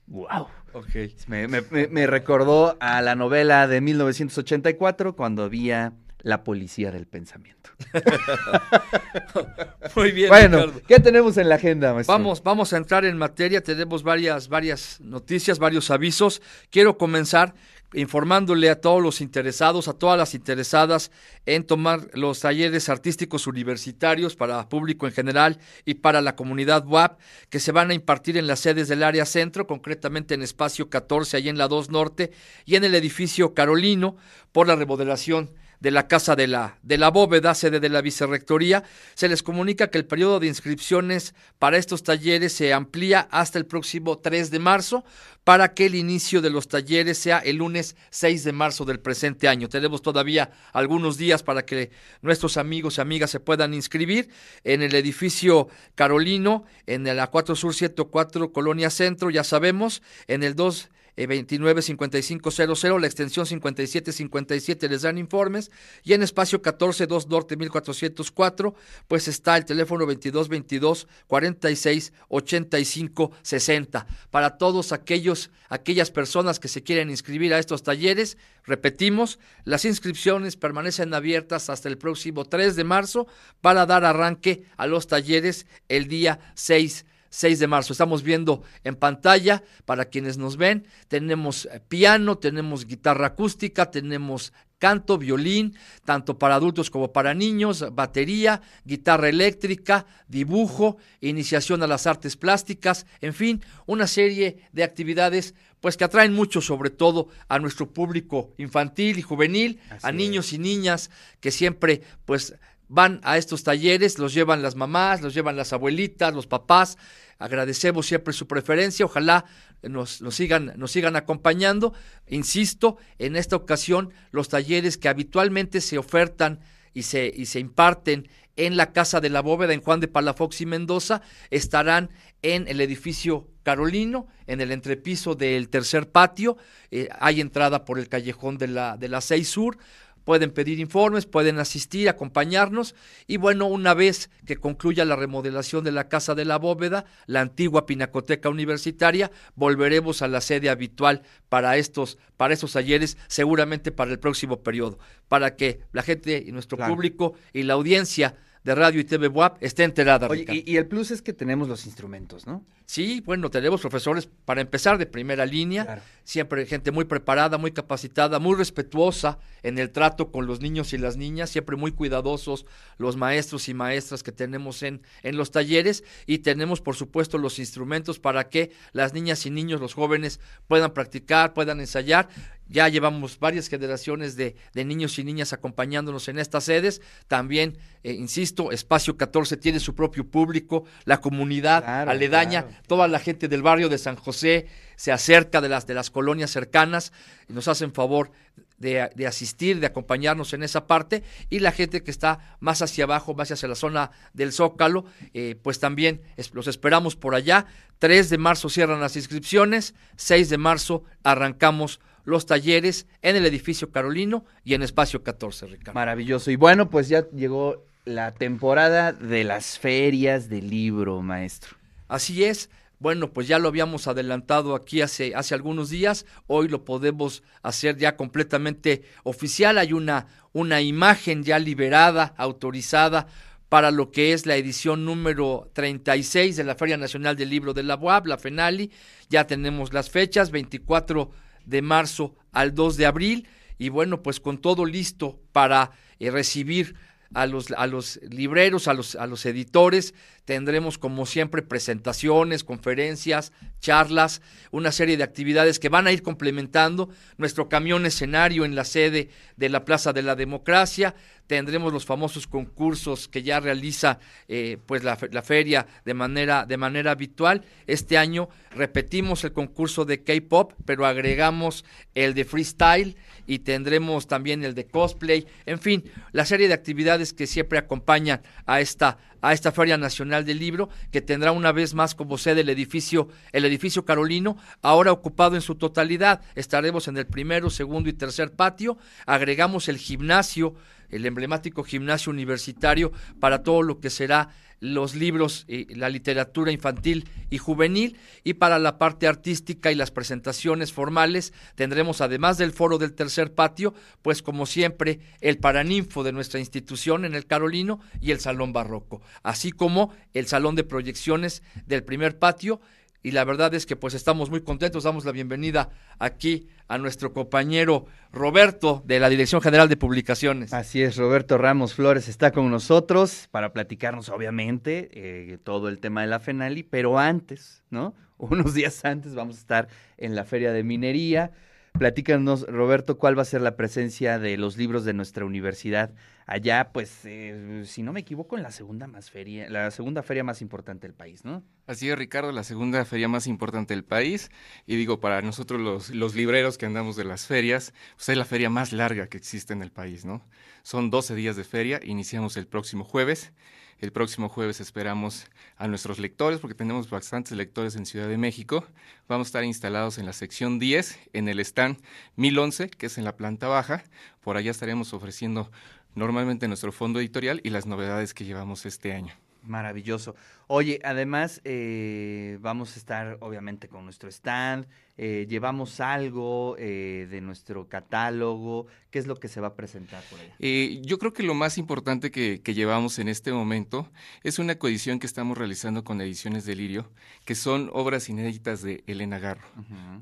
¡Wow! 0.07 0.47
Okay. 0.73 1.15
Me, 1.27 2.07
recordó 2.07 2.77
a 2.81 3.01
la 3.03 3.15
novela 3.15 3.67
de 3.67 3.81
1984 3.81 5.17
cuando 5.17 5.43
había 5.43 5.95
la 6.27 6.43
policía 6.43 6.91
del 6.91 7.07
pensamiento. 7.07 7.71
Muy 9.95 10.11
bien. 10.11 10.29
Bueno, 10.29 10.73
¿qué 10.89 10.99
tenemos 10.99 11.37
en 11.37 11.49
la 11.49 11.55
agenda, 11.55 11.95
maestro? 11.95 12.15
Vamos, 12.15 12.43
vamos 12.43 12.73
a 12.73 12.79
entrar 12.79 13.05
en 13.05 13.17
materia. 13.17 13.63
Tenemos 13.63 14.03
varias, 14.03 14.49
varias 14.49 15.01
noticias, 15.01 15.61
varios 15.61 15.89
avisos. 15.93 16.43
Quiero 16.69 16.99
comenzar 16.99 17.55
informándole 17.95 18.71
a 18.71 18.81
todos 18.81 19.01
los 19.01 19.21
interesados, 19.21 19.87
a 19.87 19.93
todas 19.93 20.19
las 20.19 20.35
interesadas 20.35 21.13
en 21.47 21.65
tomar 21.65 22.09
los 22.15 22.41
talleres 22.41 22.89
artísticos 22.89 23.47
universitarios 23.47 24.35
para 24.35 24.69
público 24.69 25.07
en 25.07 25.13
general 25.13 25.61
y 25.85 25.95
para 25.95 26.23
la 26.23 26.35
comunidad 26.35 26.85
WAP 26.89 27.21
que 27.51 27.61
se 27.61 27.71
van 27.71 27.93
a 27.93 27.95
impartir 27.95 28.37
en 28.37 28.49
las 28.49 28.59
sedes 28.59 28.89
del 28.89 29.05
área 29.05 29.27
centro, 29.27 29.69
concretamente 29.69 30.35
en 30.35 30.43
espacio 30.43 30.91
14, 30.91 31.37
ahí 31.37 31.49
en 31.49 31.57
la 31.57 31.69
2 31.69 31.91
Norte, 31.91 32.33
y 32.65 32.75
en 32.75 32.83
el 32.83 32.97
edificio 32.97 33.55
Carolino 33.55 34.17
por 34.51 34.67
la 34.67 34.75
remodelación 34.75 35.51
de 35.81 35.91
la 35.91 36.09
Casa 36.09 36.37
de 36.37 36.47
la, 36.47 36.79
de 36.83 36.99
la 36.99 37.11
Bóveda, 37.11 37.55
sede 37.55 37.81
de 37.81 37.89
la 37.89 38.03
Vicerrectoría, 38.03 38.85
se 39.15 39.29
les 39.29 39.43
comunica 39.43 39.89
que 39.89 39.99
el 39.99 40.07
periodo 40.07 40.41
de 40.41 40.47
inscripciones 40.47 41.35
para 41.59 41.77
estos 41.77 42.03
talleres 42.03 42.53
se 42.53 42.73
amplía 42.73 43.29
hasta 43.31 43.59
el 43.59 43.67
próximo 43.67 44.19
3 44.19 44.51
de 44.51 44.59
marzo 44.59 45.05
para 45.45 45.75
que 45.75 45.87
el 45.87 45.95
inicio 45.95 46.43
de 46.43 46.51
los 46.51 46.67
talleres 46.67 47.19
sea 47.19 47.39
el 47.39 47.59
lunes 47.59 47.95
6 48.11 48.43
de 48.43 48.53
marzo 48.53 48.85
del 48.85 48.99
presente 48.99 49.47
año. 49.47 49.69
Tenemos 49.69 50.03
todavía 50.03 50.51
algunos 50.73 51.19
días 51.19 51.45
para 51.45 51.65
que 51.65 51.91
nuestros 52.21 52.57
amigos 52.57 52.99
y 52.99 53.01
amigas 53.01 53.31
se 53.31 53.39
puedan 53.39 53.73
inscribir 53.73 54.29
en 54.65 54.83
el 54.83 54.95
edificio 54.95 55.69
Carolino, 55.95 56.65
en 56.87 57.05
la 57.05 57.29
4 57.29 57.55
Sur 57.55 57.75
104 57.75 58.53
Colonia 58.53 58.91
Centro, 58.91 59.31
ya 59.31 59.45
sabemos, 59.45 60.03
en 60.27 60.43
el 60.43 60.57
2 60.57 60.89
295500, 61.17 62.85
eh, 62.85 63.01
la 63.01 63.07
extensión 63.07 63.47
5757 63.47 64.89
les 64.89 65.03
dan 65.03 65.19
informes. 65.19 65.71
Y 66.05 66.13
en 66.13 66.23
espacio 66.23 66.59
142 66.59 67.29
Norte 67.29 67.57
1404 67.57 68.75
pues 69.09 69.29
está 69.29 69.57
el 69.57 69.65
teléfono 69.65 70.07
2222 70.07 71.07
46 71.27 72.13
85 72.29 73.33
60 73.43 74.07
para 74.31 74.59
todos 74.59 74.93
aquellos 74.93 75.51
aquellas 75.69 76.11
personas 76.11 76.59
que 76.59 76.69
se 76.69 76.83
quieren 76.83 77.11
inscribir 77.11 77.55
a 77.55 77.59
estos 77.59 77.83
talleres 77.83 78.39
repetimos 78.65 79.39
las 79.65 79.85
inscripciones 79.85 80.57
permanecen 80.57 81.15
abiertas 81.15 81.71
hasta 81.71 81.89
el 81.89 81.99
próximo 81.99 82.45
3 82.45 82.77
de 82.77 82.85
marzo 82.85 83.27
para 83.61 83.87
dar 83.87 84.05
arranque 84.05 84.65
a 84.77 84.87
los 84.87 85.07
talleres 85.07 85.67
el 85.89 86.09
día 86.09 86.39
6 86.55 87.05
6 87.37 87.59
de 87.59 87.67
marzo. 87.67 87.93
Estamos 87.93 88.23
viendo 88.23 88.63
en 88.83 88.97
pantalla, 88.97 89.63
para 89.85 90.07
quienes 90.07 90.39
nos 90.39 90.57
ven, 90.57 90.87
tenemos 91.09 91.67
eh, 91.67 91.83
piano, 91.87 92.39
tenemos 92.39 92.87
guitarra 92.87 93.27
acústica, 93.27 93.91
tenemos 93.91 94.55
canto, 94.79 95.19
violín, 95.19 95.77
tanto 96.07 96.39
para 96.39 96.55
adultos 96.55 96.89
como 96.89 97.13
para 97.13 97.35
niños, 97.35 97.85
batería, 97.93 98.63
guitarra 98.87 99.29
eléctrica, 99.29 100.07
dibujo, 100.29 100.97
iniciación 101.21 101.83
a 101.83 101.87
las 101.87 102.07
artes 102.07 102.37
plásticas, 102.39 103.05
en 103.21 103.35
fin, 103.35 103.63
una 103.85 104.07
serie 104.07 104.57
de 104.73 104.85
actividades 104.85 105.55
pues 105.81 105.99
que 105.99 106.05
atraen 106.05 106.33
mucho 106.33 106.63
sobre 106.63 106.89
todo 106.89 107.29
a 107.49 107.59
nuestro 107.59 107.93
público 107.93 108.55
infantil 108.57 109.19
y 109.19 109.23
juvenil, 109.23 109.79
a 110.03 110.11
niños 110.11 110.55
y 110.55 110.59
niñas 110.59 111.11
que 111.41 111.51
siempre 111.51 112.01
pues 112.25 112.55
van 112.89 113.21
a 113.25 113.37
estos 113.37 113.63
talleres, 113.63 114.19
los 114.19 114.33
llevan 114.33 114.63
las 114.63 114.75
mamás, 114.75 115.21
los 115.21 115.35
llevan 115.35 115.57
las 115.57 115.73
abuelitas, 115.73 116.35
los 116.35 116.47
papás. 116.47 116.99
Agradecemos 117.39 118.07
siempre 118.07 118.33
su 118.33 118.47
preferencia, 118.47 119.05
ojalá 119.05 119.45
nos, 119.83 120.23
sigan, 120.31 120.73
nos 120.77 120.91
sigan 120.91 121.17
acompañando. 121.17 121.93
Insisto, 122.29 122.97
en 123.19 123.37
esta 123.37 123.57
ocasión 123.57 124.11
los 124.31 124.49
talleres 124.49 124.97
que 124.97 125.09
habitualmente 125.09 125.81
se 125.81 125.99
ofertan 125.99 126.61
y 126.95 127.03
se, 127.03 127.31
y 127.35 127.47
se 127.47 127.61
imparten 127.61 128.29
en 128.57 128.77
la 128.77 128.93
Casa 128.93 129.21
de 129.21 129.29
la 129.29 129.43
Bóveda, 129.43 129.75
en 129.75 129.83
Juan 129.83 130.01
de 130.01 130.09
Palafox 130.09 130.63
y 130.63 130.67
Mendoza, 130.67 131.21
estarán 131.51 132.11
en 132.41 132.67
el 132.69 132.81
edificio 132.81 133.49
Carolino, 133.63 134.29
en 134.47 134.63
el 134.63 134.73
entrepiso 134.73 135.35
del 135.35 135.69
tercer 135.69 136.11
patio. 136.11 136.57
Eh, 136.91 137.09
hay 137.19 137.43
entrada 137.43 137.85
por 137.85 137.99
el 137.99 138.09
callejón 138.09 138.57
de 138.57 138.69
la, 138.69 138.97
de 138.97 139.09
la 139.09 139.21
6 139.21 139.47
Sur 139.49 139.79
pueden 140.27 140.51
pedir 140.51 140.81
informes, 140.81 141.25
pueden 141.25 141.61
asistir, 141.61 142.09
acompañarnos. 142.09 142.97
Y 143.29 143.37
bueno, 143.37 143.67
una 143.67 143.95
vez 143.95 144.29
que 144.45 144.57
concluya 144.57 145.05
la 145.05 145.15
remodelación 145.15 145.85
de 145.85 145.93
la 145.93 146.09
Casa 146.09 146.35
de 146.35 146.45
la 146.45 146.59
Bóveda, 146.59 147.05
la 147.27 147.41
antigua 147.41 147.87
Pinacoteca 147.87 148.49
Universitaria, 148.49 149.31
volveremos 149.55 150.23
a 150.23 150.29
la 150.29 150.41
sede 150.41 150.69
habitual 150.69 151.23
para 151.49 151.77
estos, 151.77 152.19
para 152.37 152.55
estos 152.55 152.73
talleres, 152.73 153.17
seguramente 153.29 153.93
para 153.93 154.11
el 154.11 154.19
próximo 154.19 154.65
periodo, 154.65 154.99
para 155.29 155.55
que 155.55 155.83
la 155.93 156.03
gente 156.03 156.43
y 156.45 156.51
nuestro 156.51 156.77
público 156.77 157.35
y 157.53 157.63
la 157.63 157.75
audiencia 157.75 158.35
de 158.67 158.75
radio 158.75 159.01
y 159.01 159.05
TV 159.05 159.29
WAP 159.29 159.63
esté 159.63 159.85
enterada. 159.85 160.27
Oye, 160.27 160.65
y, 160.67 160.77
el 160.77 160.87
plus 160.87 161.13
es 161.13 161.23
que 161.23 161.33
tenemos 161.33 161.69
los 161.69 161.87
instrumentos, 161.87 162.49
¿no? 162.49 162.65
Sí, 162.85 163.23
bueno, 163.25 163.49
tenemos 163.49 163.81
profesores 163.81 164.29
para 164.45 164.61
empezar 164.61 164.99
de 164.99 165.07
primera 165.07 165.47
línea, 165.47 166.03
siempre 166.25 166.67
gente 166.67 166.91
muy 166.91 167.05
preparada, 167.05 167.59
muy 167.59 167.71
capacitada, 167.71 168.41
muy 168.41 168.57
respetuosa 168.57 169.39
en 169.63 169.79
el 169.79 169.91
trato 169.91 170.33
con 170.33 170.47
los 170.47 170.61
niños 170.61 170.93
y 170.93 170.99
las 170.99 171.17
niñas, 171.17 171.51
siempre 171.51 171.77
muy 171.77 171.93
cuidadosos 171.93 172.67
los 172.99 173.17
maestros 173.17 173.69
y 173.69 173.75
maestras 173.75 174.25
que 174.25 174.33
tenemos 174.33 174.83
en, 174.83 175.01
en 175.23 175.37
los 175.37 175.53
talleres 175.53 176.03
y 176.27 176.39
tenemos 176.39 176.81
por 176.81 176.97
supuesto 176.97 177.39
los 177.39 177.61
instrumentos 177.61 178.19
para 178.19 178.49
que 178.49 178.73
las 178.93 179.15
niñas 179.15 179.47
y 179.47 179.51
niños, 179.51 179.81
los 179.81 179.95
jóvenes 179.95 180.41
puedan 180.67 180.93
practicar, 180.93 181.55
puedan 181.55 181.79
ensayar 181.79 182.29
ya 182.69 182.89
llevamos 182.89 183.39
varias 183.39 183.69
generaciones 183.69 184.37
de, 184.37 184.57
niños 184.75 185.19
y 185.19 185.25
niñas 185.25 185.53
acompañándonos 185.53 186.29
en 186.29 186.39
estas 186.39 186.65
sedes. 186.65 187.01
También, 187.29 187.79
eh, 188.03 188.13
insisto, 188.13 188.73
Espacio 188.73 189.17
14 189.17 189.57
tiene 189.57 189.81
su 189.81 189.95
propio 189.95 190.29
público, 190.29 190.85
la 191.05 191.21
comunidad 191.21 191.85
aledaña, 192.09 192.67
toda 192.87 193.09
la 193.09 193.19
gente 193.19 193.49
del 193.49 193.63
barrio 193.63 193.89
de 193.89 193.99
San 193.99 194.17
José 194.17 194.67
se 194.97 195.13
acerca 195.13 195.61
de 195.61 195.69
las, 195.69 195.87
de 195.87 195.95
las 195.95 196.11
colonias 196.11 196.51
cercanas 196.51 197.13
y 197.49 197.53
nos 197.53 197.69
hacen 197.69 197.93
favor 197.93 198.33
de, 198.79 199.11
de, 199.15 199.27
asistir, 199.27 199.81
de 199.81 199.87
acompañarnos 199.87 200.53
en 200.53 200.63
esa 200.63 200.87
parte, 200.87 201.23
y 201.51 201.61
la 201.61 201.73
gente 201.73 202.03
que 202.03 202.11
está 202.11 202.57
más 202.61 202.83
hacia 202.83 203.05
abajo, 203.05 203.35
más 203.35 203.51
hacia 203.51 203.69
la 203.69 203.75
zona 203.75 204.11
del 204.33 204.53
Zócalo, 204.53 205.05
eh, 205.35 205.57
pues 205.63 205.81
también 205.81 206.23
los 206.53 206.67
esperamos 206.67 207.17
por 207.17 207.35
allá. 207.35 207.67
3 207.99 208.29
de 208.29 208.39
marzo 208.39 208.69
cierran 208.69 209.01
las 209.01 209.17
inscripciones, 209.17 209.95
6 210.17 210.51
de 210.51 210.59
marzo 210.59 211.05
arrancamos 211.23 212.01
los 212.27 212.45
talleres 212.45 213.07
en 213.23 213.37
el 213.37 213.47
edificio 213.47 213.91
Carolino 213.91 214.45
y 214.65 214.75
en 214.75 214.83
Espacio 214.83 215.23
14, 215.23 215.67
Ricardo. 215.67 215.95
Maravilloso. 215.95 216.51
Y 216.51 216.57
bueno, 216.57 216.91
pues 216.91 217.09
ya 217.09 217.31
llegó 217.31 217.87
la 218.05 218.35
temporada 218.35 219.13
de 219.13 219.45
las 219.45 219.79
ferias 219.79 220.51
de 220.51 220.61
libro, 220.61 221.23
maestro. 221.23 221.77
Así 222.09 222.45
es. 222.45 222.69
Bueno, 222.99 223.33
pues 223.33 223.47
ya 223.47 223.59
lo 223.59 223.69
habíamos 223.69 224.09
adelantado 224.09 224.75
aquí 224.75 225.03
hace, 225.03 225.35
hace 225.35 225.55
algunos 225.55 225.91
días, 225.91 226.25
hoy 226.47 226.69
lo 226.69 226.85
podemos 226.85 227.43
hacer 227.63 227.99
ya 227.99 228.17
completamente 228.17 229.03
oficial. 229.23 229.77
Hay 229.77 229.93
una, 229.93 230.27
una 230.53 230.81
imagen 230.81 231.45
ya 231.45 231.59
liberada, 231.59 232.35
autorizada 232.39 233.27
para 233.69 233.91
lo 233.91 234.11
que 234.11 234.33
es 234.33 234.47
la 234.47 234.57
edición 234.57 235.05
número 235.05 235.71
36 235.75 236.57
de 236.57 236.65
la 236.65 236.75
Feria 236.75 236.97
Nacional 236.97 237.37
del 237.37 237.51
Libro 237.51 237.75
de 237.75 237.83
la 237.83 237.97
UAB, 237.97 238.27
la 238.27 238.39
FENALI. 238.39 238.91
Ya 239.29 239.47
tenemos 239.47 239.93
las 239.93 240.09
fechas, 240.09 240.51
24 240.51 241.31
de 241.67 241.83
marzo 241.83 242.35
al 242.53 242.75
2 242.75 242.97
de 242.97 243.07
abril 243.07 243.49
y 243.79 243.91
bueno, 243.91 244.23
pues 244.23 244.41
con 244.41 244.59
todo 244.59 244.87
listo 244.87 245.39
para 245.53 245.91
eh, 246.19 246.31
recibir 246.31 246.95
a 247.35 247.47
los, 247.47 247.71
a 247.73 247.87
los 247.87 248.19
libreros, 248.31 248.89
a 248.89 248.95
los, 248.95 249.17
a 249.17 249.27
los 249.27 249.45
editores. 249.45 250.15
Tendremos, 250.47 250.97
como 250.97 251.27
siempre, 251.27 251.61
presentaciones, 251.61 252.65
conferencias, 252.65 253.53
charlas, 253.81 254.41
una 254.71 254.93
serie 254.93 255.19
de 255.19 255.25
actividades 255.25 255.79
que 255.79 255.91
van 255.91 256.07
a 256.07 256.13
ir 256.13 256.23
complementando 256.23 257.11
nuestro 257.37 257.69
camión 257.69 258.07
escenario 258.07 258.65
en 258.65 258.75
la 258.75 258.85
sede 258.85 259.29
de 259.57 259.69
la 259.69 259.85
Plaza 259.85 260.15
de 260.15 260.23
la 260.23 260.37
Democracia 260.37 261.15
tendremos 261.47 261.93
los 261.93 262.05
famosos 262.05 262.47
concursos 262.47 263.29
que 263.29 263.43
ya 263.43 263.61
realiza 263.61 264.19
eh, 264.49 264.79
pues 264.87 265.05
la, 265.05 265.17
feria 265.17 265.87
de 266.05 266.15
manera, 266.15 266.67
de 266.67 266.77
manera 266.77 267.13
habitual. 267.13 267.63
Este 267.87 268.19
año 268.19 268.49
repetimos 268.71 269.45
el 269.45 269.53
concurso 269.53 270.05
de 270.05 270.23
K-Pop, 270.23 270.73
pero 270.85 271.07
agregamos 271.07 271.85
el 272.15 272.35
de 272.35 272.45
freestyle 272.45 273.17
y 273.47 273.61
tendremos 273.61 274.27
también 274.27 274.65
el 274.65 274.75
de 274.75 274.87
cosplay, 274.87 275.47
en 275.67 275.79
fin, 275.79 276.05
la 276.33 276.45
serie 276.45 276.69
de 276.69 276.75
actividades 276.75 277.33
que 277.33 277.47
siempre 277.47 277.79
acompañan 277.79 278.43
a 278.67 278.81
esta 278.81 279.19
a 279.47 279.53
esta 279.53 279.71
Feria 279.71 279.97
Nacional 279.97 280.45
del 280.45 280.59
Libro, 280.59 280.89
que 281.13 281.21
tendrá 281.21 281.53
una 281.53 281.71
vez 281.71 281.95
más 281.95 282.17
como 282.17 282.37
sede 282.37 282.63
el 282.63 282.69
edificio, 282.69 283.29
el 283.53 283.65
edificio 283.65 284.05
Carolino, 284.05 284.57
ahora 284.83 285.13
ocupado 285.13 285.55
en 285.55 285.61
su 285.63 285.77
totalidad. 285.77 286.41
Estaremos 286.57 287.07
en 287.07 287.17
el 287.17 287.27
primero, 287.27 287.71
segundo 287.71 288.09
y 288.09 288.13
tercer 288.13 288.53
patio. 288.53 288.99
Agregamos 289.25 289.89
el 289.89 289.99
gimnasio 289.99 290.75
el 291.09 291.25
emblemático 291.25 291.85
gimnasio 291.85 292.33
universitario 292.33 293.13
para 293.39 293.63
todo 293.63 293.83
lo 293.83 294.01
que 294.01 294.11
será 294.11 294.49
los 294.81 295.15
libros, 295.15 295.65
y 295.69 295.95
la 295.95 296.09
literatura 296.09 296.73
infantil 296.73 297.29
y 297.51 297.59
juvenil. 297.59 298.17
Y 298.45 298.55
para 298.55 298.79
la 298.79 298.99
parte 298.99 299.27
artística 299.27 299.91
y 299.91 299.95
las 299.95 300.11
presentaciones 300.11 300.93
formales 300.93 301.53
tendremos 301.75 302.21
además 302.21 302.59
del 302.59 302.73
foro 302.73 302.99
del 302.99 303.15
tercer 303.15 303.55
patio, 303.55 303.95
pues 304.23 304.43
como 304.43 304.67
siempre 304.67 305.21
el 305.41 305.59
paraninfo 305.59 306.25
de 306.25 306.33
nuestra 306.33 306.61
institución 306.61 307.25
en 307.25 307.35
el 307.35 307.47
Carolino 307.47 308.01
y 308.21 308.31
el 308.31 308.41
salón 308.41 308.73
barroco, 308.73 309.23
así 309.43 309.73
como 309.73 310.13
el 310.35 310.47
salón 310.47 310.75
de 310.77 310.85
proyecciones 310.85 311.63
del 311.87 312.05
primer 312.05 312.39
patio 312.39 312.81
y 313.27 313.33
la 313.33 313.43
verdad 313.43 313.75
es 313.75 313.87
que 313.87 313.97
pues 313.97 314.15
estamos 314.15 314.51
muy 314.51 314.61
contentos, 314.61 315.03
damos 315.03 315.25
la 315.25 315.33
bienvenida 315.33 315.89
aquí 316.21 316.69
a 316.87 316.97
nuestro 316.97 317.33
compañero 317.33 318.07
Roberto 318.31 319.03
de 319.05 319.19
la 319.19 319.29
Dirección 319.29 319.61
General 319.61 319.89
de 319.89 319.97
Publicaciones. 319.97 320.73
Así 320.73 321.03
es, 321.03 321.17
Roberto 321.17 321.59
Ramos 321.59 321.93
Flores 321.93 322.29
está 322.29 322.53
con 322.53 322.71
nosotros 322.71 323.49
para 323.51 323.73
platicarnos 323.73 324.29
obviamente 324.29 325.11
eh, 325.13 325.59
todo 325.59 325.89
el 325.89 325.99
tema 325.99 326.21
de 326.21 326.29
la 326.29 326.39
FENALI, 326.39 326.85
pero 326.85 327.19
antes, 327.19 327.83
¿no? 327.91 328.15
Unos 328.39 328.75
días 328.75 329.05
antes 329.05 329.35
vamos 329.35 329.57
a 329.57 329.59
estar 329.59 329.89
en 330.19 330.37
la 330.37 330.45
Feria 330.45 330.71
de 330.71 330.85
Minería. 330.85 331.51
Platícanos, 331.99 332.65
Roberto, 332.69 333.19
cuál 333.19 333.37
va 333.37 333.43
a 333.43 333.47
ser 333.47 333.61
la 333.61 333.75
presencia 333.75 334.39
de 334.39 334.57
los 334.57 334.77
libros 334.77 335.05
de 335.05 335.15
nuestra 335.15 335.45
universidad 335.45 336.13
allá, 336.47 336.91
pues, 336.93 337.25
eh, 337.25 337.83
si 337.85 338.03
no 338.03 338.13
me 338.13 338.21
equivoco, 338.21 338.57
en 338.57 338.63
la 338.63 338.71
segunda 338.71 339.07
más 339.07 339.31
feria, 339.31 339.69
la 339.69 339.91
segunda 339.91 340.23
feria 340.23 340.45
más 340.45 340.63
importante 340.63 341.07
del 341.07 341.15
país, 341.15 341.45
¿no? 341.45 341.63
Así 341.87 342.09
es, 342.09 342.17
Ricardo, 342.17 342.53
la 342.53 342.65
segunda 342.65 343.05
feria 343.05 343.29
más 343.29 343.47
importante 343.47 343.95
del 343.95 344.05
país. 344.05 344.51
Y 344.87 344.97
digo, 344.97 345.21
para 345.21 345.43
nosotros 345.43 346.11
los, 346.11 346.35
libreros 346.35 346.79
que 346.79 346.87
andamos 346.87 347.17
de 347.17 347.25
las 347.25 347.47
ferias, 347.47 347.93
pues 348.15 348.29
es 348.29 348.37
la 348.37 348.45
feria 348.45 348.71
más 348.71 348.93
larga 348.93 349.27
que 349.27 349.37
existe 349.37 349.73
en 349.73 349.83
el 349.83 349.91
país, 349.91 350.25
¿no? 350.25 350.45
Son 350.83 351.11
12 351.11 351.35
días 351.35 351.57
de 351.57 351.65
feria, 351.65 352.01
iniciamos 352.05 352.57
el 352.57 352.67
próximo 352.67 353.05
jueves. 353.05 353.53
El 353.99 354.13
próximo 354.13 354.51
jueves 354.51 354.79
esperamos 354.83 355.47
a 355.79 355.89
nuestros 355.89 356.19
lectores, 356.19 356.61
porque 356.61 356.75
tenemos 356.75 357.09
bastantes 357.09 357.57
lectores 357.57 357.97
en 357.97 358.05
Ciudad 358.05 358.29
de 358.29 358.37
México. 358.37 358.85
Vamos 359.27 359.47
a 359.47 359.49
estar 359.49 359.65
instalados 359.65 360.19
en 360.19 360.27
la 360.27 360.35
sección 360.35 360.79
10, 360.79 361.19
en 361.33 361.49
el 361.49 361.61
stand 361.61 361.97
1011, 362.37 362.91
que 362.91 363.07
es 363.07 363.17
en 363.17 363.25
la 363.25 363.37
planta 363.39 363.69
baja. 363.69 364.05
Por 364.43 364.59
allá 364.59 364.71
estaremos 364.71 365.15
ofreciendo 365.15 365.71
normalmente 366.17 366.67
nuestro 366.67 366.91
fondo 366.91 367.21
editorial 367.21 367.61
y 367.63 367.71
las 367.71 367.87
novedades 367.87 368.35
que 368.35 368.45
llevamos 368.45 368.85
este 368.87 369.13
año. 369.13 369.33
Maravilloso. 369.67 370.35
Oye, 370.69 371.01
además 371.05 371.61
eh, 371.65 372.59
vamos 372.61 372.95
a 372.95 372.99
estar 372.99 373.37
obviamente 373.41 373.89
con 373.89 374.05
nuestro 374.05 374.29
stand, 374.29 374.87
eh, 375.19 375.47
llevamos 375.49 376.01
algo 376.01 376.77
eh, 376.79 377.27
de 377.31 377.41
nuestro 377.41 377.89
catálogo, 377.89 378.87
¿qué 379.11 379.19
es 379.19 379.27
lo 379.27 379.37
que 379.37 379.49
se 379.49 379.61
va 379.61 379.69
a 379.69 379.75
presentar 379.75 380.23
por 380.31 380.39
allá? 380.41 380.55
yo 381.03 381.19
creo 381.19 381.33
que 381.33 381.43
lo 381.43 381.55
más 381.55 381.79
importante 381.79 382.31
que, 382.31 382.61
llevamos 382.75 383.19
en 383.19 383.29
este 383.29 383.53
momento 383.53 384.11
es 384.43 384.59
una 384.59 384.77
coedición 384.77 385.19
que 385.19 385.27
estamos 385.27 385.57
realizando 385.57 386.05
con 386.05 386.21
Ediciones 386.21 386.65
Delirio, 386.65 387.11
que 387.45 387.55
son 387.55 387.91
obras 387.93 388.29
inéditas 388.29 388.83
de 388.83 389.03
Elena 389.07 389.39
Garro, 389.39 389.67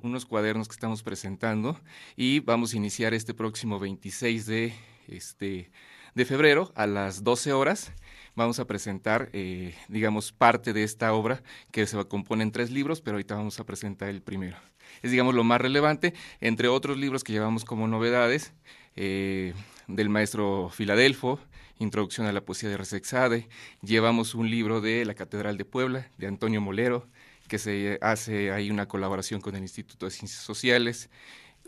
unos 0.03 0.27
cuadernos 0.27 0.69
que 0.69 0.75
estamos 0.75 1.03
presentando 1.03 1.79
y 2.17 2.41
vamos 2.41 2.73
a 2.73 2.77
iniciar 2.77 3.15
este 3.15 3.35
próximo 3.35 3.79
26 3.79 4.47
de, 4.47 4.75
este, 5.09 5.71
de 6.15 6.25
febrero 6.25 6.73
a 6.75 6.87
las 6.87 7.25
12 7.25 7.53
horas 7.53 7.93
vamos 8.35 8.59
a 8.59 8.67
presentar, 8.67 9.31
eh, 9.33 9.75
digamos, 9.89 10.33
parte 10.33 10.73
de 10.73 10.83
esta 10.83 11.13
obra 11.13 11.43
que 11.71 11.87
se 11.87 12.03
compone 12.07 12.43
en 12.43 12.53
tres 12.53 12.71
libros, 12.71 13.01
pero 13.01 13.17
ahorita 13.17 13.35
vamos 13.37 13.61
a 13.61 13.65
presentar 13.65 14.09
el 14.09 14.23
primero. 14.23 14.57
Es, 15.03 15.11
digamos, 15.11 15.35
lo 15.35 15.45
más 15.45 15.61
relevante, 15.61 16.15
entre 16.41 16.69
otros 16.69 16.97
libros 16.97 17.25
que 17.25 17.33
llevamos 17.33 17.65
como 17.65 17.89
novedades, 17.89 18.53
eh, 18.97 19.55
del 19.87 20.09
maestro 20.09 20.71
Filadelfo, 20.71 21.41
Introducción 21.79 22.27
a 22.29 22.33
la 22.33 22.45
Poesía 22.45 22.69
de 22.69 22.77
Resexade, 22.77 23.49
llevamos 23.83 24.37
un 24.37 24.49
libro 24.49 24.81
de 24.81 25.05
la 25.05 25.15
Catedral 25.15 25.59
de 25.59 25.65
Puebla, 25.65 26.09
de 26.19 26.29
Antonio 26.29 26.61
Molero, 26.61 27.09
que 27.49 27.59
se 27.59 27.99
hace 28.01 28.53
ahí 28.53 28.71
una 28.71 28.87
colaboración 28.87 29.41
con 29.41 29.57
el 29.57 29.63
Instituto 29.63 30.07
de 30.07 30.13
Ciencias 30.13 30.43
Sociales, 30.43 31.11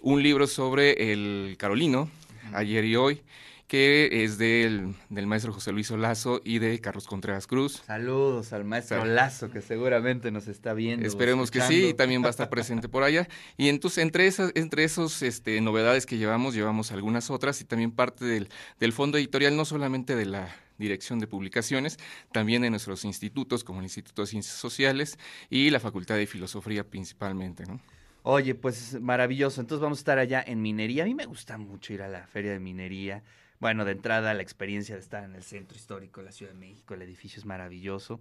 un 0.01 0.23
libro 0.23 0.47
sobre 0.47 1.13
el 1.13 1.57
Carolino, 1.59 2.09
ayer 2.53 2.85
y 2.85 2.97
hoy, 2.97 3.23
que 3.67 4.25
es 4.25 4.39
del, 4.39 4.95
del 5.09 5.27
maestro 5.27 5.53
José 5.53 5.73
Luis 5.73 5.91
Olazo 5.91 6.41
y 6.45 6.59
de 6.59 6.81
Carlos 6.81 7.07
Contreras 7.07 7.47
Cruz. 7.47 7.83
Saludos 7.87 8.53
al 8.53 8.65
maestro 8.65 9.03
Olazo, 9.03 9.51
que 9.51 9.61
seguramente 9.61 10.31
nos 10.31 10.47
está 10.47 10.73
viendo. 10.73 11.07
Esperemos 11.07 11.51
que 11.51 11.61
sí, 11.61 11.89
y 11.89 11.95
también 11.95 12.23
va 12.23 12.29
a 12.29 12.31
estar 12.31 12.49
presente 12.51 12.89
por 12.89 13.03
allá. 13.03 13.29
Y 13.57 13.69
entonces, 13.69 13.99
entre 13.99 14.27
esas, 14.27 14.53
entre 14.55 14.85
esos 14.85 15.23
este, 15.23 15.61
novedades 15.61 16.07
que 16.07 16.17
llevamos, 16.17 16.55
llevamos 16.55 16.93
algunas 16.93 17.31
otras 17.31 17.61
y 17.61 17.65
también 17.65 17.91
parte 17.91 18.25
del, 18.25 18.49
del 18.79 18.93
fondo 18.93 19.19
editorial, 19.19 19.57
no 19.57 19.65
solamente 19.65 20.15
de 20.15 20.27
la 20.27 20.55
Dirección 20.79 21.19
de 21.19 21.27
Publicaciones, 21.27 21.99
también 22.33 22.65
en 22.65 22.71
nuestros 22.71 23.05
institutos 23.05 23.65
como 23.65 23.81
el 23.81 23.87
Instituto 23.87 24.23
de 24.23 24.29
Ciencias 24.29 24.57
Sociales 24.57 25.19
y 25.51 25.71
la 25.71 25.81
Facultad 25.81 26.17
de 26.17 26.27
Filosofía 26.27 26.85
principalmente, 26.85 27.65
¿no? 27.67 27.81
Oye, 28.29 28.57
pues 28.57 29.01
maravilloso. 29.01 29.61
Entonces 29.61 29.81
vamos 29.81 29.99
a 29.99 30.01
estar 30.01 30.19
allá 30.19 30.43
en 30.45 30.61
minería. 30.61 31.05
A 31.05 31.07
mí 31.07 31.15
me 31.15 31.27
gusta 31.27 31.59
mucho 31.59 31.93
ir 31.93 32.03
a 32.03 32.09
la 32.09 32.27
feria 32.27 32.51
de 32.51 32.59
minería. 32.59 33.23
Bueno, 33.61 33.85
de 33.85 33.93
entrada 33.93 34.35
la 34.35 34.43
experiencia 34.43 34.97
de 34.97 35.01
estar 35.01 35.23
en 35.23 35.37
el 35.37 35.45
centro 35.45 35.77
histórico 35.77 36.21
de 36.21 36.27
la 36.27 36.33
Ciudad 36.33 36.51
de 36.51 36.59
México, 36.59 36.95
el 36.95 37.03
edificio 37.03 37.39
es 37.39 37.47
maravilloso. 37.47 38.21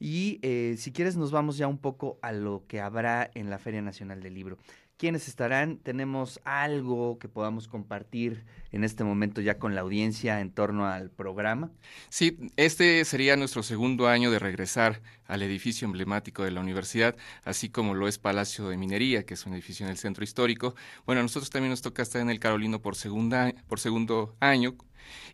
Y 0.00 0.40
eh, 0.42 0.74
si 0.76 0.90
quieres 0.90 1.16
nos 1.16 1.30
vamos 1.30 1.56
ya 1.56 1.68
un 1.68 1.78
poco 1.78 2.18
a 2.20 2.32
lo 2.32 2.64
que 2.66 2.80
habrá 2.80 3.30
en 3.34 3.48
la 3.48 3.60
Feria 3.60 3.80
Nacional 3.80 4.24
del 4.24 4.34
Libro. 4.34 4.58
¿Quiénes 4.98 5.28
estarán? 5.28 5.78
¿Tenemos 5.78 6.40
algo 6.42 7.20
que 7.20 7.28
podamos 7.28 7.68
compartir 7.68 8.44
en 8.72 8.82
este 8.82 9.04
momento 9.04 9.40
ya 9.40 9.56
con 9.56 9.76
la 9.76 9.82
audiencia 9.82 10.40
en 10.40 10.50
torno 10.50 10.88
al 10.88 11.08
programa? 11.08 11.70
Sí, 12.08 12.36
este 12.56 13.04
sería 13.04 13.36
nuestro 13.36 13.62
segundo 13.62 14.08
año 14.08 14.32
de 14.32 14.40
regresar 14.40 15.00
al 15.28 15.42
edificio 15.42 15.86
emblemático 15.86 16.42
de 16.42 16.50
la 16.50 16.60
universidad, 16.60 17.14
así 17.44 17.68
como 17.68 17.94
lo 17.94 18.08
es 18.08 18.18
Palacio 18.18 18.68
de 18.70 18.76
Minería, 18.76 19.24
que 19.24 19.34
es 19.34 19.46
un 19.46 19.54
edificio 19.54 19.86
en 19.86 19.92
el 19.92 19.98
centro 19.98 20.24
histórico. 20.24 20.74
Bueno, 21.06 21.20
a 21.20 21.22
nosotros 21.22 21.50
también 21.50 21.70
nos 21.70 21.80
toca 21.80 22.02
estar 22.02 22.20
en 22.20 22.30
el 22.30 22.40
Carolino 22.40 22.82
por, 22.82 22.96
segunda, 22.96 23.54
por 23.68 23.78
segundo 23.78 24.34
año 24.40 24.74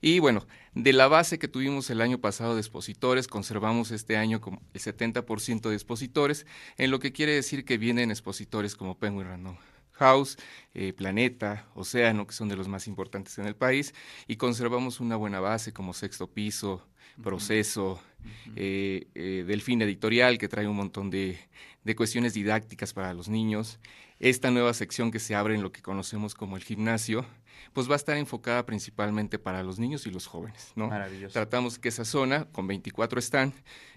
y 0.00 0.18
bueno, 0.18 0.46
de 0.74 0.92
la 0.92 1.08
base 1.08 1.38
que 1.38 1.48
tuvimos 1.48 1.88
el 1.90 2.00
año 2.00 2.18
pasado 2.18 2.54
de 2.54 2.60
expositores, 2.60 3.28
conservamos 3.28 3.90
este 3.90 4.16
año 4.16 4.40
como 4.40 4.62
el 4.72 4.80
70% 4.80 5.68
de 5.68 5.74
expositores, 5.74 6.46
en 6.78 6.90
lo 6.90 6.98
que 6.98 7.12
quiere 7.12 7.32
decir 7.32 7.64
que 7.64 7.78
vienen 7.78 8.10
expositores 8.10 8.74
como 8.74 8.98
Penguin 8.98 9.28
Random 9.28 9.56
House, 9.92 10.36
eh, 10.74 10.92
Planeta, 10.92 11.68
Océano, 11.74 12.26
que 12.26 12.34
son 12.34 12.48
de 12.48 12.56
los 12.56 12.68
más 12.68 12.88
importantes 12.88 13.38
en 13.38 13.46
el 13.46 13.54
país, 13.54 13.94
y 14.26 14.36
conservamos 14.36 15.00
una 15.00 15.16
buena 15.16 15.40
base 15.40 15.72
como 15.72 15.94
Sexto 15.94 16.26
Piso, 16.26 16.86
Proceso, 17.22 18.02
eh, 18.56 19.06
eh, 19.14 19.44
Delfín 19.46 19.82
Editorial, 19.82 20.36
que 20.36 20.48
trae 20.48 20.66
un 20.66 20.74
montón 20.74 21.10
de, 21.10 21.38
de 21.84 21.94
cuestiones 21.94 22.34
didácticas 22.34 22.92
para 22.92 23.14
los 23.14 23.28
niños, 23.28 23.78
esta 24.20 24.50
nueva 24.50 24.74
sección 24.74 25.10
que 25.10 25.18
se 25.18 25.34
abre 25.34 25.54
en 25.54 25.62
lo 25.62 25.72
que 25.72 25.82
conocemos 25.82 26.34
como 26.34 26.56
el 26.56 26.64
gimnasio, 26.64 27.26
pues 27.72 27.88
va 27.88 27.94
a 27.94 27.96
estar 27.96 28.16
enfocada 28.16 28.64
principalmente 28.66 29.38
para 29.38 29.62
los 29.62 29.78
niños 29.78 30.06
y 30.06 30.10
los 30.10 30.26
jóvenes, 30.26 30.72
¿no? 30.76 30.88
Maravilloso. 30.88 31.32
Tratamos 31.32 31.78
que 31.78 31.88
esa 31.88 32.04
zona, 32.04 32.46
con 32.52 32.66
24 32.66 33.18
están, 33.18 33.52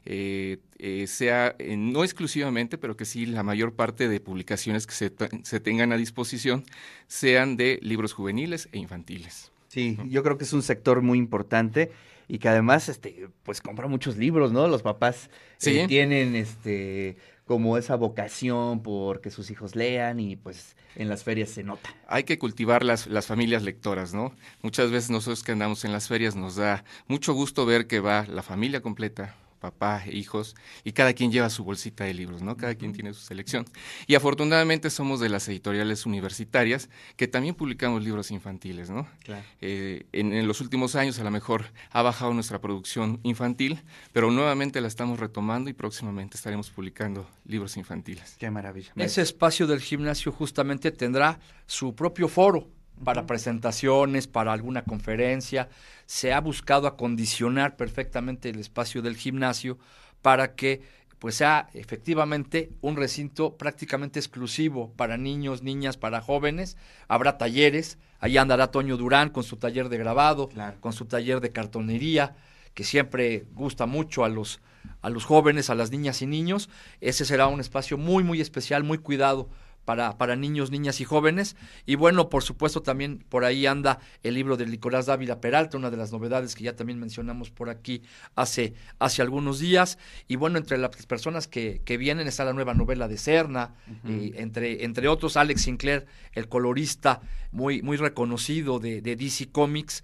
eh, 0.05 0.57
eh, 0.79 1.05
sea, 1.07 1.55
eh, 1.59 1.77
no 1.77 2.03
exclusivamente, 2.03 2.77
pero 2.77 2.97
que 2.97 3.05
sí 3.05 3.25
la 3.25 3.43
mayor 3.43 3.73
parte 3.73 4.07
de 4.07 4.19
publicaciones 4.19 4.87
que 4.87 4.93
se, 4.93 5.13
se, 5.43 5.59
tengan 5.59 5.91
a 5.91 5.97
disposición 5.97 6.63
sean 7.07 7.57
de 7.57 7.79
libros 7.81 8.13
juveniles 8.13 8.67
e 8.71 8.79
infantiles. 8.79 9.51
Sí, 9.67 9.97
yo 10.05 10.23
creo 10.23 10.37
que 10.37 10.45
es 10.45 10.53
un 10.53 10.63
sector 10.63 11.01
muy 11.01 11.19
importante 11.19 11.91
y 12.27 12.39
que 12.39 12.49
además, 12.49 12.89
este, 12.89 13.29
pues 13.43 13.61
compra 13.61 13.87
muchos 13.87 14.17
libros, 14.17 14.51
¿no? 14.51 14.67
Los 14.67 14.81
papás 14.81 15.29
¿Sí? 15.57 15.85
tienen, 15.87 16.35
este, 16.35 17.17
como 17.47 17.77
esa 17.77 17.95
vocación 17.95 18.83
por 18.83 19.21
que 19.21 19.31
sus 19.31 19.49
hijos 19.49 19.75
lean 19.75 20.19
y 20.19 20.35
pues 20.35 20.75
en 20.95 21.09
las 21.09 21.23
ferias 21.23 21.49
se 21.49 21.63
nota. 21.63 21.89
Hay 22.07 22.23
que 22.23 22.37
cultivar 22.37 22.83
las, 22.83 23.07
las 23.07 23.25
familias 23.25 23.63
lectoras, 23.63 24.13
¿no? 24.13 24.33
Muchas 24.61 24.91
veces 24.91 25.09
nosotros 25.09 25.43
que 25.43 25.53
andamos 25.53 25.85
en 25.85 25.93
las 25.93 26.07
ferias 26.07 26.35
nos 26.35 26.57
da 26.57 26.83
mucho 27.07 27.33
gusto 27.33 27.65
ver 27.65 27.87
que 27.87 27.99
va 27.99 28.25
la 28.27 28.43
familia 28.43 28.81
completa, 28.81 29.35
papá, 29.59 30.03
hijos, 30.11 30.55
y 30.83 30.91
cada 30.91 31.13
quien 31.13 31.31
lleva 31.31 31.49
su 31.49 31.63
bolsita 31.63 32.03
de 32.03 32.13
libros, 32.13 32.41
¿no? 32.41 32.57
Cada 32.57 32.75
quien 32.75 32.93
tiene 32.93 33.13
su 33.13 33.21
selección. 33.21 33.65
Y 34.05 34.15
afortunadamente 34.15 34.89
somos 34.89 35.19
de 35.19 35.29
las 35.29 35.47
editoriales 35.47 36.05
universitarias 36.05 36.89
que 37.15 37.27
también 37.27 37.55
publicamos 37.55 38.03
libros 38.03 38.31
infantiles, 38.31 38.89
¿no? 38.89 39.07
Claro. 39.23 39.43
Eh, 39.61 40.05
en, 40.11 40.33
en, 40.33 40.47
los 40.47 40.61
últimos 40.61 40.95
años 40.95 41.19
a 41.19 41.23
lo 41.23 41.31
mejor 41.31 41.65
ha 41.91 42.01
bajado 42.01 42.33
nuestra 42.33 42.59
producción 42.59 43.19
infantil, 43.23 43.81
pero 44.13 44.31
nuevamente 44.31 44.81
la 44.81 44.87
estamos 44.87 45.19
retomando 45.19 45.69
y 45.69 45.73
próximamente 45.73 46.37
estaremos 46.37 46.69
publicando 46.69 47.27
libros 47.45 47.77
infantiles. 47.77 48.35
Qué 48.39 48.49
maravilla. 48.51 48.91
Ese 48.95 49.21
espacio 49.21 49.67
del 49.67 49.81
gimnasio 49.81 50.31
justamente 50.31 50.91
tendrá 50.91 51.39
su 51.65 51.95
propio 51.95 52.27
foro 52.27 52.67
para 53.03 53.25
presentaciones, 53.25 54.27
para 54.27 54.53
alguna 54.53 54.83
conferencia. 54.83 55.69
Se 56.05 56.33
ha 56.33 56.41
buscado 56.41 56.87
acondicionar 56.87 57.75
perfectamente 57.75 58.49
el 58.49 58.59
espacio 58.59 59.01
del 59.01 59.17
gimnasio 59.17 59.77
para 60.21 60.55
que 60.55 60.81
pues 61.19 61.35
sea 61.35 61.69
efectivamente 61.73 62.69
un 62.81 62.95
recinto 62.95 63.57
prácticamente 63.57 64.19
exclusivo 64.19 64.93
para 64.95 65.17
niños, 65.17 65.63
niñas, 65.63 65.97
para 65.97 66.21
jóvenes. 66.21 66.77
Habrá 67.07 67.37
talleres, 67.37 67.97
ahí 68.19 68.37
andará 68.37 68.69
Toño 68.69 68.97
Durán 68.97 69.29
con 69.29 69.43
su 69.43 69.57
taller 69.57 69.89
de 69.89 69.97
grabado, 69.97 70.49
claro. 70.49 70.77
con 70.79 70.93
su 70.93 71.05
taller 71.05 71.41
de 71.41 71.51
cartonería, 71.51 72.35
que 72.75 72.83
siempre 72.83 73.45
gusta 73.53 73.87
mucho 73.87 74.25
a 74.25 74.29
los, 74.29 74.61
a 75.01 75.09
los 75.09 75.25
jóvenes, 75.25 75.71
a 75.71 75.75
las 75.75 75.89
niñas 75.89 76.21
y 76.21 76.27
niños. 76.27 76.69
Ese 77.01 77.25
será 77.25 77.47
un 77.47 77.59
espacio 77.59 77.97
muy, 77.97 78.23
muy 78.23 78.39
especial, 78.39 78.83
muy 78.83 78.99
cuidado 78.99 79.49
para, 79.87 80.17
para, 80.17 80.35
niños, 80.35 80.69
niñas 80.69 80.99
y 80.99 81.05
jóvenes. 81.05 81.55
Y 81.85 81.95
bueno, 81.95 82.27
por 82.27 82.43
supuesto, 82.43 82.81
también 82.81 83.23
por 83.29 83.45
ahí 83.45 83.65
anda 83.65 83.99
el 84.21 84.33
libro 84.33 84.57
de 84.57 84.65
Nicolás 84.65 85.05
Dávila 85.05 85.39
Peralta, 85.39 85.77
una 85.77 85.89
de 85.89 85.95
las 85.95 86.11
novedades 86.11 86.55
que 86.55 86.65
ya 86.65 86.75
también 86.75 86.99
mencionamos 86.99 87.51
por 87.51 87.69
aquí 87.69 88.01
hace, 88.35 88.73
hace 88.99 89.21
algunos 89.21 89.59
días. 89.59 89.97
Y 90.27 90.35
bueno, 90.35 90.57
entre 90.57 90.77
las 90.77 90.89
personas 91.05 91.47
que, 91.47 91.79
que 91.85 91.95
vienen 91.95 92.27
está 92.27 92.43
la 92.43 92.51
nueva 92.51 92.73
novela 92.73 93.07
de 93.07 93.17
Serna, 93.17 93.75
uh 93.87 94.07
-huh. 94.09 94.11
y 94.11 94.37
entre, 94.37 94.83
entre 94.83 95.07
otros 95.07 95.37
Alex 95.37 95.61
Sinclair, 95.61 96.05
el 96.33 96.49
colorista 96.49 97.21
muy, 97.53 97.81
muy 97.81 97.95
reconocido 97.95 98.79
de, 98.79 99.01
de 99.01 99.15
DC 99.15 99.53
Comics, 99.53 100.03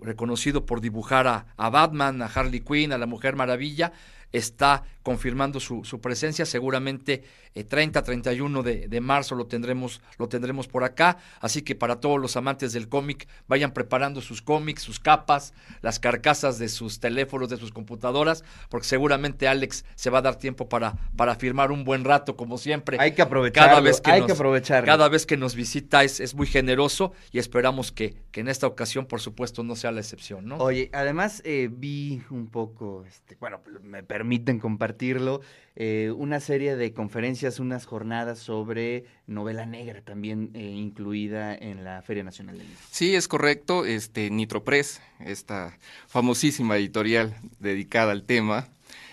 reconocido 0.00 0.66
por 0.66 0.80
dibujar 0.80 1.28
a, 1.28 1.46
a 1.56 1.70
Batman, 1.70 2.22
a 2.22 2.26
Harley 2.26 2.58
Quinn, 2.58 2.92
a 2.92 2.98
la 2.98 3.06
Mujer 3.06 3.36
Maravilla 3.36 3.92
está 4.32 4.84
confirmando 5.02 5.60
su, 5.60 5.84
su 5.84 6.00
presencia. 6.00 6.46
Seguramente 6.46 7.22
eh, 7.54 7.64
30, 7.64 8.02
31 8.02 8.62
de, 8.62 8.88
de, 8.88 9.00
marzo 9.00 9.34
lo 9.34 9.46
tendremos, 9.46 10.00
lo 10.18 10.28
tendremos 10.28 10.68
por 10.68 10.84
acá. 10.84 11.18
Así 11.40 11.62
que 11.62 11.74
para 11.74 12.00
todos 12.00 12.20
los 12.20 12.36
amantes 12.36 12.72
del 12.72 12.88
cómic, 12.88 13.28
vayan 13.48 13.72
preparando 13.72 14.20
sus 14.20 14.42
cómics, 14.42 14.82
sus 14.82 15.00
capas, 15.00 15.54
las 15.82 15.98
carcasas 15.98 16.58
de 16.58 16.68
sus 16.68 17.00
teléfonos, 17.00 17.48
de 17.48 17.56
sus 17.56 17.72
computadoras, 17.72 18.44
porque 18.68 18.86
seguramente 18.86 19.48
Alex 19.48 19.84
se 19.94 20.10
va 20.10 20.18
a 20.18 20.22
dar 20.22 20.36
tiempo 20.36 20.68
para, 20.68 20.96
para 21.16 21.34
firmar 21.34 21.72
un 21.72 21.84
buen 21.84 22.04
rato, 22.04 22.36
como 22.36 22.58
siempre. 22.58 22.96
Hay 23.00 23.12
que 23.12 23.22
aprovecharlo. 23.22 23.70
Cada 23.70 23.80
vez 23.80 24.00
que 24.00 24.10
hay 24.10 24.20
nos, 24.20 24.26
que 24.26 24.32
aprovecharlo. 24.32 24.86
Cada 24.86 25.08
vez 25.08 25.26
que 25.26 25.36
nos 25.36 25.54
visita 25.54 26.04
es, 26.04 26.20
es 26.20 26.34
muy 26.34 26.46
generoso 26.46 27.12
y 27.32 27.38
esperamos 27.38 27.92
que, 27.92 28.14
que, 28.30 28.40
en 28.40 28.48
esta 28.48 28.66
ocasión, 28.66 29.06
por 29.06 29.20
supuesto, 29.20 29.62
no 29.62 29.76
sea 29.76 29.92
la 29.92 30.00
excepción, 30.00 30.46
¿no? 30.46 30.56
Oye, 30.56 30.90
además 30.92 31.42
eh, 31.44 31.68
vi 31.70 32.22
un 32.30 32.48
poco, 32.48 33.04
este, 33.06 33.36
bueno, 33.36 33.60
me 33.82 34.02
permiten 34.22 34.60
compartirlo, 34.60 35.40
eh, 35.74 36.12
una 36.16 36.38
serie 36.38 36.76
de 36.76 36.92
conferencias, 36.92 37.58
unas 37.58 37.86
jornadas 37.86 38.38
sobre 38.38 39.04
novela 39.26 39.66
negra 39.66 40.00
también 40.00 40.50
eh, 40.54 40.60
incluida 40.60 41.52
en 41.56 41.82
la 41.82 42.02
Feria 42.02 42.22
Nacional 42.22 42.56
del 42.56 42.68
Libro. 42.68 42.80
Sí, 42.88 43.16
es 43.16 43.26
correcto. 43.26 43.84
Este 43.84 44.30
Nitropress, 44.30 45.00
esta 45.18 45.76
famosísima 46.06 46.76
editorial 46.76 47.34
dedicada 47.58 48.12
al 48.12 48.22
tema, 48.22 48.68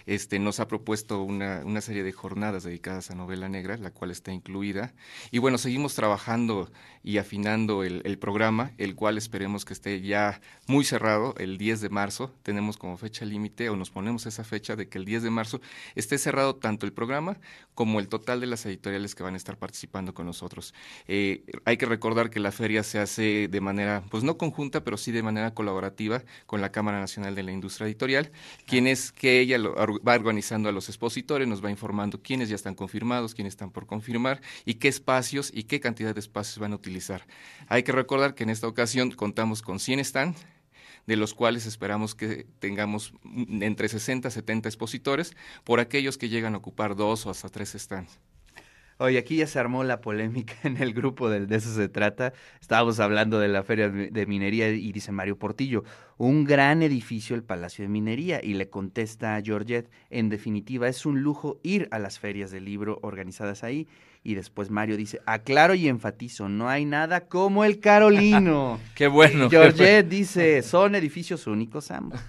este, 0.10 0.40
nos 0.40 0.60
ha 0.60 0.68
propuesto 0.68 1.22
una, 1.22 1.62
una, 1.64 1.82
serie 1.82 2.02
de 2.02 2.12
jornadas 2.12 2.64
dedicadas 2.64 3.12
a 3.12 3.16
novela 3.16 3.48
negra, 3.48 3.78
la 3.78 3.92
cual 3.92 4.10
está 4.10 4.34
incluida. 4.34 4.92
Y 5.30 5.38
bueno, 5.38 5.60
seguimos 5.60 5.94
trabajando 5.94 6.72
y 7.04 7.20
afinando 7.20 7.84
el, 7.84 8.02
el, 8.06 8.18
programa, 8.18 8.72
el 8.80 8.96
cual 8.96 9.20
esperemos 9.20 9.66
que 9.66 9.74
esté 9.74 10.02
ya 10.02 10.42
muy 10.66 10.84
cerrado 10.84 11.36
el 11.38 11.60
10 11.60 11.82
de 11.82 11.90
marzo. 11.90 12.34
Tenemos 12.42 12.76
como 12.78 12.98
fecha 12.98 13.24
límite 13.24 13.70
o 13.70 13.76
nos 13.76 13.92
ponemos 13.92 14.26
esa 14.26 14.44
fecha 14.44 14.76
de 14.76 14.90
que 14.90 14.98
el 14.98 15.06
10 15.06 15.22
de 15.22 15.30
marzo 15.30 15.62
esté 15.94 16.18
cerrado 16.18 16.56
tanto 16.56 16.88
el 16.88 16.92
programa 16.92 17.38
como 17.76 18.00
el 18.00 18.08
total 18.08 18.42
de 18.42 18.48
las 18.48 18.66
editoriales 18.66 19.14
que 19.14 19.22
van 19.22 19.36
a 19.36 19.38
estar 19.38 19.58
participando 19.58 20.16
con 20.16 20.26
nosotros. 20.26 20.74
Eh, 21.08 21.44
hay 21.66 21.78
que 21.78 21.86
recordar 21.86 22.32
que 22.32 22.40
la 22.40 22.52
feria 22.52 22.82
se 22.82 22.98
hace 22.98 23.48
de 23.48 23.62
manera, 23.62 24.04
pues 24.10 24.24
no 24.24 24.38
conjunta, 24.38 24.84
pero 24.84 24.98
sí 24.98 25.12
de 25.12 25.22
manera 25.22 25.54
colaborativa 25.54 26.24
con 26.48 26.62
la 26.62 26.72
Cámara 26.72 27.00
Nacional 27.00 27.36
de 27.36 27.44
la 27.44 27.52
Industria 27.52 27.86
Editorial, 27.86 28.32
quien 28.66 28.88
es 28.88 29.12
que 29.12 29.40
ella 29.40 29.60
lo, 29.60 29.99
va 30.08 30.16
organizando 30.16 30.70
a 30.70 30.72
los 30.72 30.90
expositores, 30.90 31.48
nos 31.48 31.64
va 31.64 31.72
informando 31.72 32.22
quiénes 32.22 32.50
ya 32.50 32.56
están 32.56 32.76
confirmados, 32.76 33.34
quiénes 33.34 33.54
están 33.54 33.72
por 33.72 33.86
confirmar 33.86 34.42
y 34.66 34.76
qué 34.76 34.88
espacios 34.88 35.52
y 35.54 35.64
qué 35.64 35.80
cantidad 35.80 36.14
de 36.14 36.20
espacios 36.20 36.60
van 36.60 36.74
a 36.74 36.76
utilizar. 36.76 37.26
Hay 37.68 37.84
que 37.84 37.92
recordar 37.92 38.36
que 38.36 38.44
en 38.44 38.50
esta 38.50 38.68
ocasión 38.68 39.12
contamos 39.12 39.62
con 39.62 39.80
100 39.80 40.06
stands, 40.06 40.46
de 41.08 41.16
los 41.16 41.34
cuales 41.34 41.66
esperamos 41.66 42.14
que 42.14 42.46
tengamos 42.60 43.14
entre 43.24 43.90
60 43.90 44.28
y 44.28 44.32
70 44.32 44.70
expositores, 44.70 45.36
por 45.64 45.80
aquellos 45.80 46.18
que 46.18 46.30
llegan 46.30 46.54
a 46.54 46.58
ocupar 46.58 46.96
dos 46.96 47.26
o 47.26 47.32
hasta 47.32 47.50
tres 47.50 47.74
stands. 47.78 48.20
Oye, 49.02 49.18
aquí 49.18 49.38
ya 49.38 49.48
se 49.48 49.58
armó 49.58 49.86
la 49.86 50.02
polémica 50.02 50.56
en 50.64 50.76
el 50.76 50.94
grupo 50.94 51.30
del 51.30 51.48
De 51.48 51.56
eso 51.56 51.74
se 51.74 51.88
trata. 51.88 52.34
Estábamos 52.60 53.00
hablando 53.00 53.40
de 53.40 53.48
la 53.48 53.64
Feria 53.64 53.88
de 53.88 54.26
Minería 54.26 54.70
y 54.70 54.92
dice 54.92 55.14
Mario 55.14 55.40
Portillo, 55.40 55.86
un 56.18 56.44
gran 56.44 56.84
edificio 56.84 57.34
el 57.38 57.44
Palacio 57.44 57.86
de 57.86 57.88
Minería. 57.88 58.42
Y 58.44 58.56
le 58.56 58.70
contesta 58.70 59.38
a 59.38 59.42
Georgette, 59.42 59.90
en 60.10 60.28
definitiva, 60.28 60.90
es 60.90 61.06
un 61.06 61.22
lujo 61.22 61.62
ir 61.64 61.88
a 61.92 62.00
las 62.00 62.20
ferias 62.20 62.52
de 62.52 62.60
libro 62.60 63.00
organizadas 63.02 63.64
ahí. 63.64 63.88
Y 64.22 64.36
después 64.36 64.70
Mario 64.70 64.98
dice, 64.98 65.22
aclaro 65.26 65.76
y 65.76 65.88
enfatizo, 65.88 66.50
no 66.50 66.68
hay 66.68 66.84
nada 66.84 67.28
como 67.28 67.64
el 67.64 67.80
Carolino. 67.80 68.82
qué 68.96 69.08
bueno. 69.08 69.50
Georgette 69.50 70.10
dice, 70.10 70.62
son 70.62 70.94
edificios 70.96 71.48
únicos 71.48 71.90
ambos. 71.90 72.20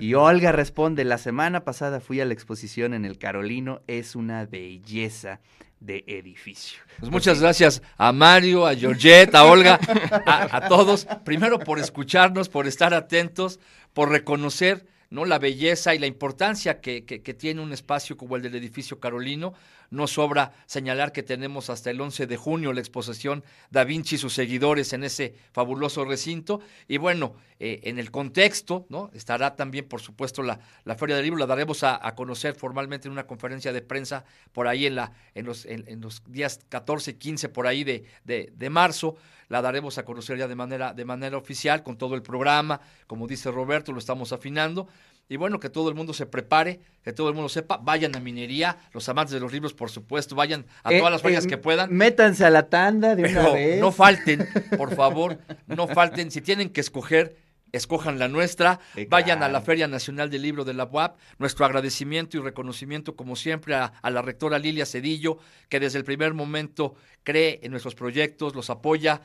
Y 0.00 0.14
Olga 0.14 0.50
responde, 0.50 1.04
la 1.04 1.16
semana 1.16 1.62
pasada 1.62 2.00
fui 2.00 2.20
a 2.20 2.24
la 2.24 2.34
exposición 2.34 2.92
en 2.92 3.04
el 3.04 3.18
Carolino, 3.18 3.82
es 3.86 4.16
una 4.16 4.46
belleza 4.46 5.38
de 5.80 6.04
edificio. 6.06 6.80
Pues 6.98 7.10
muchas 7.10 7.40
gracias 7.40 7.82
a 7.96 8.12
Mario, 8.12 8.66
a 8.66 8.74
Georgette, 8.74 9.34
a 9.34 9.44
Olga, 9.44 9.78
a, 10.26 10.68
todos, 10.68 11.06
primero 11.24 11.58
por 11.58 11.78
escucharnos, 11.78 12.48
por 12.48 12.66
estar 12.66 12.94
atentos, 12.94 13.60
por 13.92 14.10
reconocer 14.10 14.86
¿no? 15.10 15.24
la 15.24 15.38
belleza 15.38 15.94
y 15.94 15.98
la 15.98 16.06
importancia 16.06 16.80
que, 16.80 17.04
que, 17.04 17.34
tiene 17.34 17.60
un 17.60 17.72
espacio 17.72 18.16
como 18.16 18.36
el 18.36 18.42
del 18.42 18.54
edificio 18.54 19.00
Carolino. 19.00 19.54
No 19.90 20.06
sobra 20.06 20.52
señalar 20.66 21.12
que 21.12 21.22
tenemos 21.22 21.70
hasta 21.70 21.90
el 21.90 22.00
11 22.00 22.26
de 22.26 22.36
junio 22.36 22.74
la 22.74 22.80
exposición 22.80 23.42
Da 23.70 23.84
Vinci 23.84 24.16
y 24.16 24.18
sus 24.18 24.34
seguidores 24.34 24.92
en 24.92 25.02
ese 25.02 25.34
fabuloso 25.52 26.04
recinto. 26.04 26.60
Y 26.88 26.98
bueno, 26.98 27.34
eh, 27.58 27.80
en 27.84 27.98
el 27.98 28.10
contexto, 28.10 28.86
¿no? 28.90 29.10
Estará 29.14 29.56
también, 29.56 29.88
por 29.88 30.02
supuesto, 30.02 30.42
la, 30.42 30.60
la 30.84 30.94
Feria 30.94 31.16
del 31.16 31.24
Libro, 31.24 31.38
la 31.38 31.46
daremos 31.46 31.84
a, 31.84 31.98
conocer 32.14 32.54
formalmente 32.54 33.08
en 33.08 33.12
una 33.12 33.26
conferencia 33.26 33.72
de 33.72 33.80
prensa 33.80 34.24
por 34.52 34.68
ahí 34.68 34.86
en, 34.86 34.94
la, 34.94 35.12
en, 35.34 35.46
los, 35.46 35.64
en, 35.64 36.00
los 36.00 36.22
días 36.26 36.60
14 36.68 37.12
y 37.12 37.14
15 37.14 37.48
por 37.48 37.66
ahí 37.66 37.84
de, 37.84 38.04
de, 38.24 38.52
de 38.54 38.70
marzo 38.70 39.16
la 39.48 39.62
daremos 39.62 39.98
a 39.98 40.04
conocer 40.04 40.38
ya 40.38 40.48
de 40.48 40.54
manera, 40.54 40.92
de 40.92 41.04
manera 41.04 41.36
oficial 41.36 41.82
con 41.82 41.96
todo 41.96 42.14
el 42.14 42.22
programa, 42.22 42.80
como 43.06 43.26
dice 43.26 43.50
Roberto, 43.50 43.92
lo 43.92 43.98
estamos 43.98 44.32
afinando. 44.32 44.88
Y 45.30 45.36
bueno, 45.36 45.60
que 45.60 45.68
todo 45.68 45.90
el 45.90 45.94
mundo 45.94 46.14
se 46.14 46.24
prepare, 46.24 46.80
que 47.02 47.12
todo 47.12 47.28
el 47.28 47.34
mundo 47.34 47.50
sepa, 47.50 47.76
vayan 47.76 48.16
a 48.16 48.20
minería, 48.20 48.78
los 48.94 49.08
amantes 49.10 49.34
de 49.34 49.40
los 49.40 49.52
libros, 49.52 49.74
por 49.74 49.90
supuesto, 49.90 50.34
vayan 50.34 50.64
a 50.82 50.90
todas 50.90 51.12
las 51.12 51.20
ferias 51.20 51.46
que 51.46 51.58
puedan. 51.58 51.92
Métanse 51.92 52.46
a 52.46 52.50
la 52.50 52.70
tanda 52.70 53.14
de 53.14 53.24
una 53.30 53.50
vez. 53.50 53.80
No 53.80 53.92
falten, 53.92 54.48
por 54.78 54.94
favor, 54.94 55.38
no 55.66 55.86
falten. 55.86 56.30
Si 56.30 56.40
tienen 56.40 56.70
que 56.70 56.80
escoger, 56.80 57.36
escojan 57.72 58.18
la 58.18 58.28
nuestra, 58.28 58.80
vayan 59.08 59.42
a 59.42 59.48
la 59.48 59.60
Feria 59.60 59.88
Nacional 59.88 60.30
del 60.30 60.42
Libro 60.42 60.64
de 60.64 60.74
la 60.74 60.84
UAP. 60.84 61.18
Nuestro 61.38 61.64
agradecimiento 61.64 62.36
y 62.36 62.40
reconocimiento, 62.40 63.16
como 63.16 63.36
siempre, 63.36 63.74
a, 63.74 63.92
la 64.02 64.22
rectora 64.22 64.58
Lilia 64.58 64.86
Cedillo, 64.86 65.38
que 65.68 65.80
desde 65.80 65.98
el 65.98 66.04
primer 66.04 66.34
momento 66.34 66.94
cree 67.24 67.60
en 67.62 67.70
nuestros 67.70 67.94
proyectos, 67.94 68.54
los 68.54 68.70
apoya, 68.70 69.20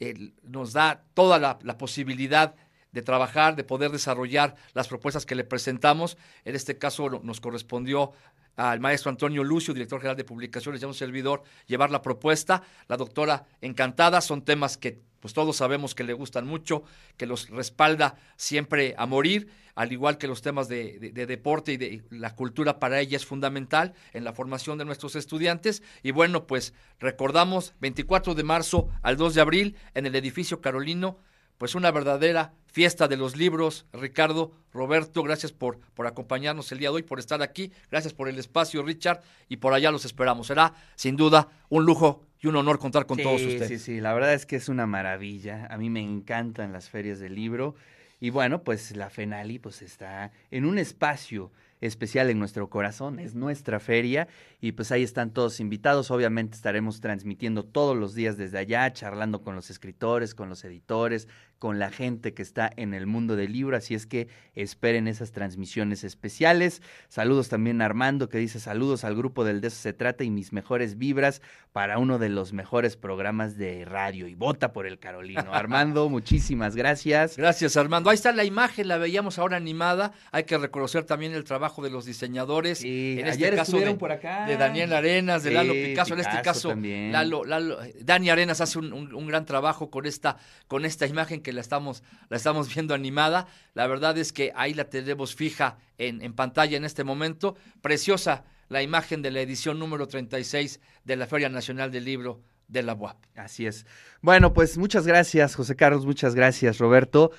eh, 0.00 0.32
nos 0.42 0.72
da 0.72 1.04
toda 1.14 1.38
la, 1.38 1.58
la 1.62 1.76
posibilidad 1.76 2.54
de 2.92 3.02
trabajar, 3.02 3.56
de 3.56 3.64
poder 3.64 3.90
desarrollar 3.90 4.56
las 4.74 4.88
propuestas 4.88 5.26
que 5.26 5.34
le 5.34 5.44
presentamos. 5.44 6.16
En 6.44 6.54
este 6.54 6.78
caso 6.78 7.08
nos 7.22 7.40
correspondió 7.40 8.12
al 8.56 8.80
maestro 8.80 9.10
Antonio 9.10 9.44
Lucio, 9.44 9.72
director 9.72 10.00
general 10.00 10.16
de 10.16 10.24
publicaciones, 10.24 10.80
ya 10.80 10.88
un 10.88 10.94
servidor, 10.94 11.42
llevar 11.66 11.90
la 11.90 12.02
propuesta. 12.02 12.62
La 12.88 12.96
doctora 12.96 13.46
encantada, 13.60 14.20
son 14.20 14.42
temas 14.42 14.76
que 14.76 15.00
pues 15.20 15.34
todos 15.34 15.56
sabemos 15.56 15.94
que 15.94 16.04
le 16.04 16.12
gustan 16.12 16.46
mucho, 16.46 16.84
que 17.16 17.26
los 17.26 17.50
respalda 17.50 18.16
siempre 18.36 18.94
a 18.98 19.06
morir, 19.06 19.48
al 19.74 19.92
igual 19.92 20.16
que 20.16 20.28
los 20.28 20.42
temas 20.42 20.68
de, 20.68 20.98
de, 21.12 21.26
deporte 21.26 21.72
y 21.72 21.76
de 21.76 22.02
la 22.10 22.34
cultura 22.34 22.78
para 22.78 23.00
ella 23.00 23.16
es 23.16 23.26
fundamental 23.26 23.94
en 24.12 24.24
la 24.24 24.32
formación 24.32 24.78
de 24.78 24.84
nuestros 24.84 25.16
estudiantes. 25.16 25.82
Y 26.02 26.12
bueno, 26.12 26.46
pues 26.46 26.72
recordamos 27.00 27.74
24 27.80 28.34
de 28.34 28.42
marzo 28.44 28.88
al 29.02 29.16
2 29.16 29.34
de 29.34 29.40
abril 29.40 29.76
en 29.94 30.06
el 30.06 30.14
edificio 30.14 30.60
Carolino 30.60 31.18
pues 31.58 31.74
una 31.74 31.90
verdadera 31.90 32.52
fiesta 32.66 33.08
de 33.08 33.16
los 33.16 33.36
libros. 33.36 33.86
Ricardo, 33.92 34.52
Roberto, 34.72 35.22
gracias 35.22 35.52
por, 35.52 35.80
por 35.94 36.06
acompañarnos 36.06 36.70
el 36.72 36.78
día 36.78 36.88
de 36.88 36.96
hoy, 36.96 37.02
por 37.02 37.18
estar 37.18 37.42
aquí. 37.42 37.72
Gracias 37.90 38.14
por 38.14 38.28
el 38.28 38.38
espacio, 38.38 38.82
Richard, 38.82 39.20
y 39.48 39.56
por 39.58 39.74
allá 39.74 39.90
los 39.90 40.04
esperamos. 40.04 40.46
Será, 40.46 40.74
sin 40.94 41.16
duda, 41.16 41.48
un 41.68 41.84
lujo 41.84 42.22
y 42.40 42.46
un 42.46 42.56
honor 42.56 42.78
contar 42.78 43.06
con 43.06 43.18
todos 43.18 43.42
ustedes. 43.42 43.68
Sí, 43.68 43.78
sí, 43.78 44.00
la 44.00 44.14
verdad 44.14 44.32
es 44.32 44.46
que 44.46 44.56
es 44.56 44.68
una 44.68 44.86
maravilla. 44.86 45.66
A 45.70 45.76
mí 45.76 45.90
me 45.90 46.00
encantan 46.00 46.72
las 46.72 46.88
ferias 46.88 47.18
del 47.18 47.34
libro. 47.34 47.74
Y 48.20 48.30
bueno, 48.30 48.62
pues 48.62 48.96
la 48.96 49.10
FENALI 49.10 49.58
pues 49.58 49.82
está 49.82 50.32
en 50.50 50.64
un 50.64 50.78
espacio 50.78 51.52
especial 51.80 52.30
en 52.30 52.38
nuestro 52.38 52.68
corazón, 52.68 53.18
es 53.18 53.34
nuestra 53.34 53.78
feria 53.78 54.26
y 54.60 54.72
pues 54.72 54.90
ahí 54.90 55.02
están 55.02 55.30
todos 55.30 55.60
invitados. 55.60 56.10
Obviamente 56.10 56.56
estaremos 56.56 57.00
transmitiendo 57.00 57.64
todos 57.64 57.96
los 57.96 58.14
días 58.14 58.36
desde 58.36 58.58
allá, 58.58 58.92
charlando 58.92 59.42
con 59.42 59.54
los 59.54 59.70
escritores, 59.70 60.34
con 60.34 60.48
los 60.48 60.64
editores, 60.64 61.28
con 61.58 61.78
la 61.78 61.90
gente 61.90 62.34
que 62.34 62.42
está 62.42 62.70
en 62.76 62.94
el 62.94 63.06
mundo 63.06 63.36
del 63.36 63.52
libro, 63.52 63.76
así 63.76 63.94
es 63.94 64.06
que 64.06 64.28
esperen 64.54 65.08
esas 65.08 65.32
transmisiones 65.32 66.04
especiales. 66.04 66.82
Saludos 67.08 67.48
también 67.48 67.82
a 67.82 67.84
Armando 67.84 68.28
que 68.28 68.38
dice 68.38 68.60
saludos 68.60 69.04
al 69.04 69.16
grupo 69.16 69.44
del 69.44 69.60
De 69.60 69.68
eso 69.68 69.78
se 69.80 69.92
trata 69.92 70.24
y 70.24 70.30
mis 70.30 70.52
mejores 70.52 70.98
vibras 70.98 71.42
para 71.72 71.98
uno 71.98 72.18
de 72.18 72.28
los 72.28 72.52
mejores 72.52 72.96
programas 72.96 73.56
de 73.56 73.84
radio 73.84 74.28
y 74.28 74.34
vota 74.34 74.72
por 74.72 74.86
el 74.86 74.98
Carolino. 74.98 75.52
Armando, 75.52 76.08
muchísimas 76.10 76.76
gracias. 76.76 77.36
Gracias 77.36 77.76
Armando. 77.76 78.10
Ahí 78.10 78.14
está 78.14 78.32
la 78.32 78.44
imagen, 78.44 78.88
la 78.88 78.98
veíamos 78.98 79.38
ahora 79.38 79.56
animada. 79.56 80.12
Hay 80.32 80.44
que 80.44 80.58
reconocer 80.58 81.04
también 81.04 81.32
el 81.32 81.44
trabajo 81.44 81.82
de 81.82 81.90
los 81.90 82.04
diseñadores. 82.04 82.82
en 82.84 83.26
este 83.26 83.54
caso 83.54 83.78
de, 83.78 83.94
por 83.94 84.12
acá. 84.12 84.46
de, 84.46 84.56
Daniel 84.56 84.92
Arenas, 84.92 85.42
de 85.42 85.50
Lalo 85.50 85.72
Picasso, 85.72 86.14
en 86.14 86.20
este 86.20 86.42
caso 86.42 86.74
Lalo, 86.74 87.44
Lalo, 87.44 87.78
Dani 88.00 88.30
Arenas 88.30 88.60
hace 88.60 88.78
un, 88.78 88.92
un, 88.92 89.26
gran 89.26 89.44
trabajo 89.44 89.90
con 89.90 90.06
esta, 90.06 90.36
con 90.66 90.84
esta 90.84 91.06
imagen 91.06 91.40
que 91.40 91.47
la 91.52 91.60
estamos, 91.60 92.02
la 92.28 92.36
estamos 92.36 92.72
viendo 92.74 92.94
animada. 92.94 93.46
La 93.74 93.86
verdad 93.86 94.16
es 94.18 94.32
que 94.32 94.52
ahí 94.54 94.74
la 94.74 94.84
tenemos 94.84 95.34
fija 95.34 95.78
en, 95.98 96.22
en 96.22 96.32
pantalla 96.34 96.76
en 96.76 96.84
este 96.84 97.04
momento. 97.04 97.56
Preciosa 97.80 98.44
la 98.68 98.82
imagen 98.82 99.22
de 99.22 99.30
la 99.30 99.40
edición 99.40 99.78
número 99.78 100.06
36 100.06 100.80
de 101.04 101.16
la 101.16 101.26
Feria 101.26 101.48
Nacional 101.48 101.90
del 101.90 102.04
Libro 102.04 102.42
de 102.68 102.82
la 102.82 102.94
UAP. 102.94 103.16
Así 103.34 103.66
es. 103.66 103.86
Bueno, 104.20 104.52
pues 104.52 104.76
muchas 104.78 105.06
gracias, 105.06 105.54
José 105.54 105.74
Carlos, 105.74 106.04
muchas 106.04 106.34
gracias, 106.34 106.78
Roberto. 106.78 107.32